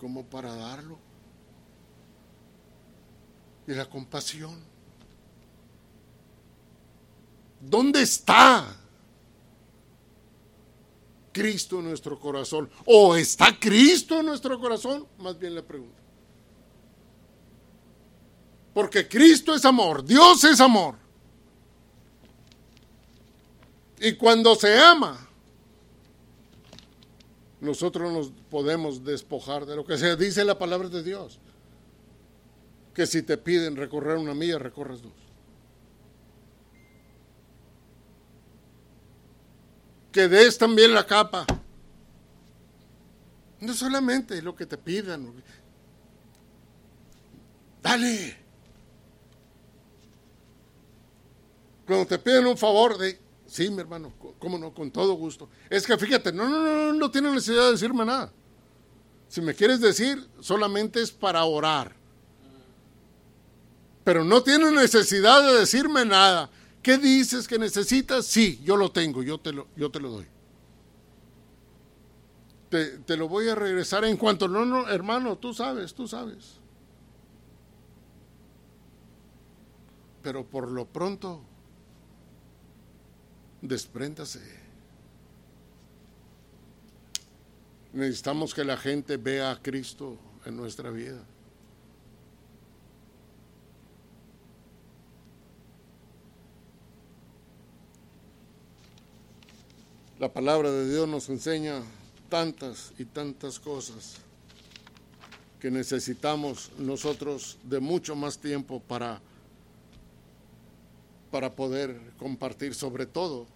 [0.00, 0.98] como para darlo.
[3.68, 4.58] Y la compasión.
[7.60, 8.66] ¿Dónde está?
[11.32, 12.70] Cristo en nuestro corazón?
[12.84, 15.06] ¿O está Cristo en nuestro corazón?
[15.18, 15.96] Más bien le pregunto.
[18.74, 20.94] Porque Cristo es amor, Dios es amor.
[24.00, 25.28] Y cuando se ama,
[27.60, 31.40] nosotros nos podemos despojar de lo que se dice la palabra de Dios.
[32.94, 35.27] Que si te piden recorrer una milla, recorres dos.
[40.12, 41.46] Que des también la capa.
[43.60, 45.32] No solamente lo que te pidan.
[47.82, 48.36] Dale.
[51.86, 55.48] Cuando te piden un favor, de, sí, mi hermano, cómo no, con todo gusto.
[55.70, 58.30] Es que fíjate, no, no, no, no tiene necesidad de decirme nada.
[59.28, 61.94] Si me quieres decir, solamente es para orar.
[64.04, 66.50] Pero no tiene necesidad de decirme nada.
[66.82, 68.26] ¿Qué dices que necesitas?
[68.26, 70.26] Sí, yo lo tengo, yo te lo, yo te lo doy
[72.68, 76.58] te, lo voy a regresar en cuanto, no, no, hermano, tú sabes, tú sabes.
[80.22, 81.40] Pero por lo pronto,
[83.62, 84.40] despréndase.
[87.92, 91.24] Necesitamos que la gente vea a Cristo en nuestra vida.
[100.18, 101.80] La palabra de Dios nos enseña
[102.28, 104.16] tantas y tantas cosas
[105.60, 109.20] que necesitamos nosotros de mucho más tiempo para,
[111.30, 113.46] para poder compartir, sobre todo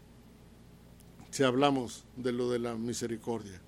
[1.33, 3.61] si hablamos de lo de la misericordia.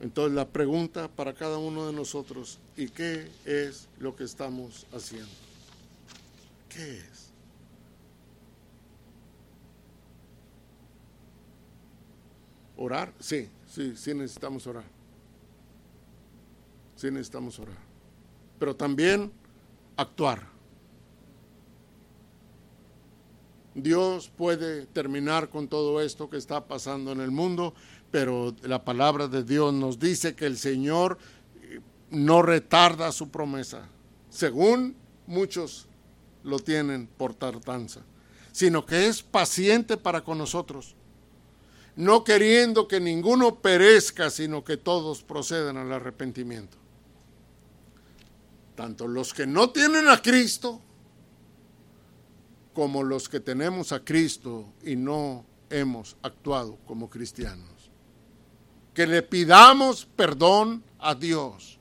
[0.00, 5.32] Entonces la pregunta para cada uno de nosotros, ¿y qué es lo que estamos haciendo?
[6.68, 7.09] ¿Qué es?
[12.82, 13.12] ¿Orar?
[13.20, 14.84] Sí, sí, sí necesitamos orar.
[16.96, 17.76] Sí necesitamos orar.
[18.58, 19.30] Pero también
[19.96, 20.48] actuar.
[23.74, 27.74] Dios puede terminar con todo esto que está pasando en el mundo,
[28.10, 31.18] pero la palabra de Dios nos dice que el Señor
[32.08, 33.90] no retarda su promesa,
[34.30, 35.86] según muchos
[36.42, 38.00] lo tienen por tardanza,
[38.52, 40.96] sino que es paciente para con nosotros
[42.00, 46.76] no queriendo que ninguno perezca, sino que todos procedan al arrepentimiento.
[48.74, 50.80] Tanto los que no tienen a Cristo,
[52.72, 57.90] como los que tenemos a Cristo y no hemos actuado como cristianos.
[58.94, 61.78] Que le pidamos perdón a Dios.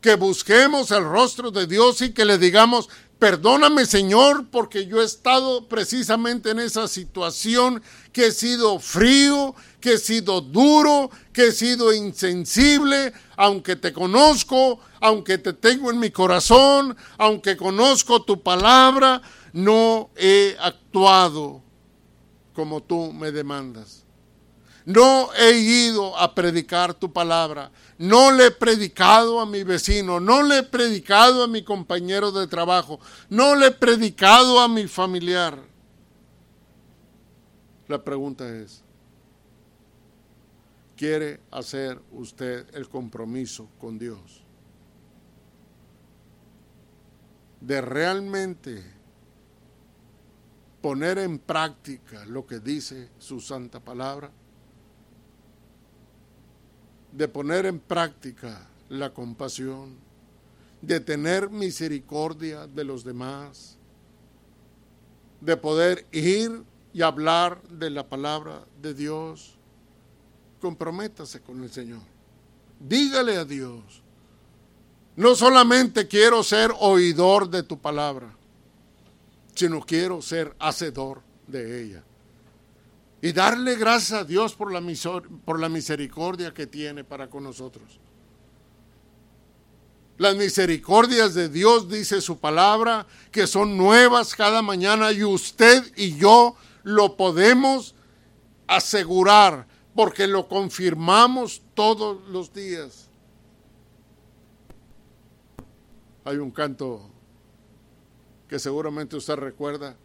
[0.00, 2.88] Que busquemos el rostro de Dios y que le digamos,
[3.24, 9.94] Perdóname, Señor, porque yo he estado precisamente en esa situación, que he sido frío, que
[9.94, 16.10] he sido duro, que he sido insensible, aunque te conozco, aunque te tengo en mi
[16.10, 19.22] corazón, aunque conozco tu palabra,
[19.54, 21.62] no he actuado
[22.52, 24.03] como tú me demandas.
[24.86, 27.70] No he ido a predicar tu palabra.
[27.96, 30.20] No le he predicado a mi vecino.
[30.20, 33.00] No le he predicado a mi compañero de trabajo.
[33.30, 35.58] No le he predicado a mi familiar.
[37.88, 38.82] La pregunta es,
[40.96, 44.42] ¿quiere hacer usted el compromiso con Dios?
[47.60, 48.84] De realmente
[50.82, 54.30] poner en práctica lo que dice su santa palabra
[57.14, 59.94] de poner en práctica la compasión,
[60.82, 63.76] de tener misericordia de los demás,
[65.40, 69.54] de poder ir y hablar de la palabra de Dios.
[70.60, 72.02] Comprométase con el Señor.
[72.80, 74.02] Dígale a Dios,
[75.14, 78.36] no solamente quiero ser oidor de tu palabra,
[79.54, 82.04] sino quiero ser hacedor de ella
[83.24, 84.82] y darle gracias a Dios por la,
[85.46, 87.98] por la misericordia que tiene para con nosotros.
[90.18, 96.18] Las misericordias de Dios, dice su palabra, que son nuevas cada mañana y usted y
[96.18, 97.94] yo lo podemos
[98.66, 103.08] asegurar porque lo confirmamos todos los días.
[106.26, 107.08] Hay un canto
[108.50, 109.96] que seguramente usted recuerda,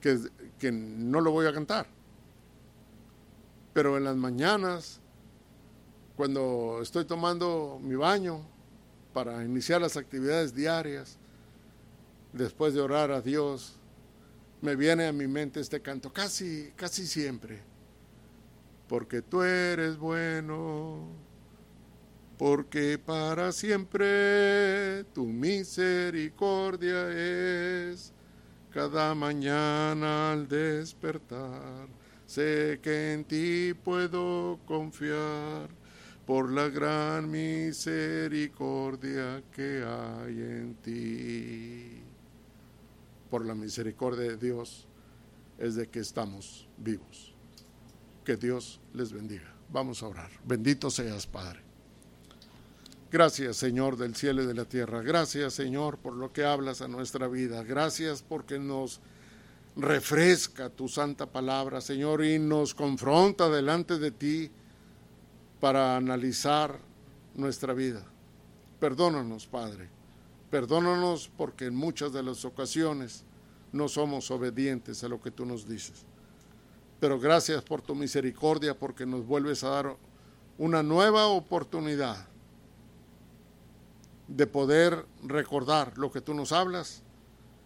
[0.00, 1.86] que no lo voy a cantar.
[3.72, 5.00] Pero en las mañanas,
[6.16, 8.40] cuando estoy tomando mi baño
[9.12, 11.18] para iniciar las actividades diarias,
[12.32, 13.74] después de orar a Dios,
[14.62, 17.62] me viene a mi mente este canto, casi, casi siempre.
[18.88, 21.08] porque tú eres bueno,
[22.38, 28.12] porque para siempre tu misericordia es
[28.76, 31.88] cada mañana al despertar.
[32.26, 35.70] Sé que en ti puedo confiar
[36.26, 42.02] por la gran misericordia que hay en ti.
[43.30, 44.86] Por la misericordia de Dios
[45.56, 47.34] es de que estamos vivos.
[48.26, 49.54] Que Dios les bendiga.
[49.70, 50.30] Vamos a orar.
[50.44, 51.65] Bendito seas, Padre.
[53.10, 55.00] Gracias, Señor del cielo y de la tierra.
[55.00, 57.62] Gracias, Señor, por lo que hablas a nuestra vida.
[57.62, 59.00] Gracias porque nos
[59.76, 64.50] refresca tu santa palabra, Señor, y nos confronta delante de ti
[65.60, 66.80] para analizar
[67.36, 68.04] nuestra vida.
[68.80, 69.88] Perdónanos, Padre.
[70.50, 73.24] Perdónanos porque en muchas de las ocasiones
[73.70, 76.04] no somos obedientes a lo que tú nos dices.
[76.98, 79.96] Pero gracias por tu misericordia porque nos vuelves a dar
[80.58, 82.26] una nueva oportunidad
[84.28, 87.02] de poder recordar lo que tú nos hablas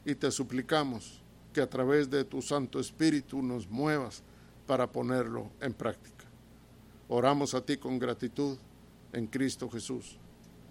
[0.04, 1.20] y te suplicamos
[1.52, 4.22] que a través de tu Santo Espíritu nos muevas
[4.66, 6.24] para ponerlo en práctica.
[7.08, 8.56] Oramos a ti con gratitud
[9.12, 10.16] en Cristo Jesús.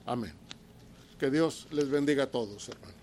[0.06, 0.34] Amén.
[1.20, 2.99] Que Dios les bendiga a todos, hermanos.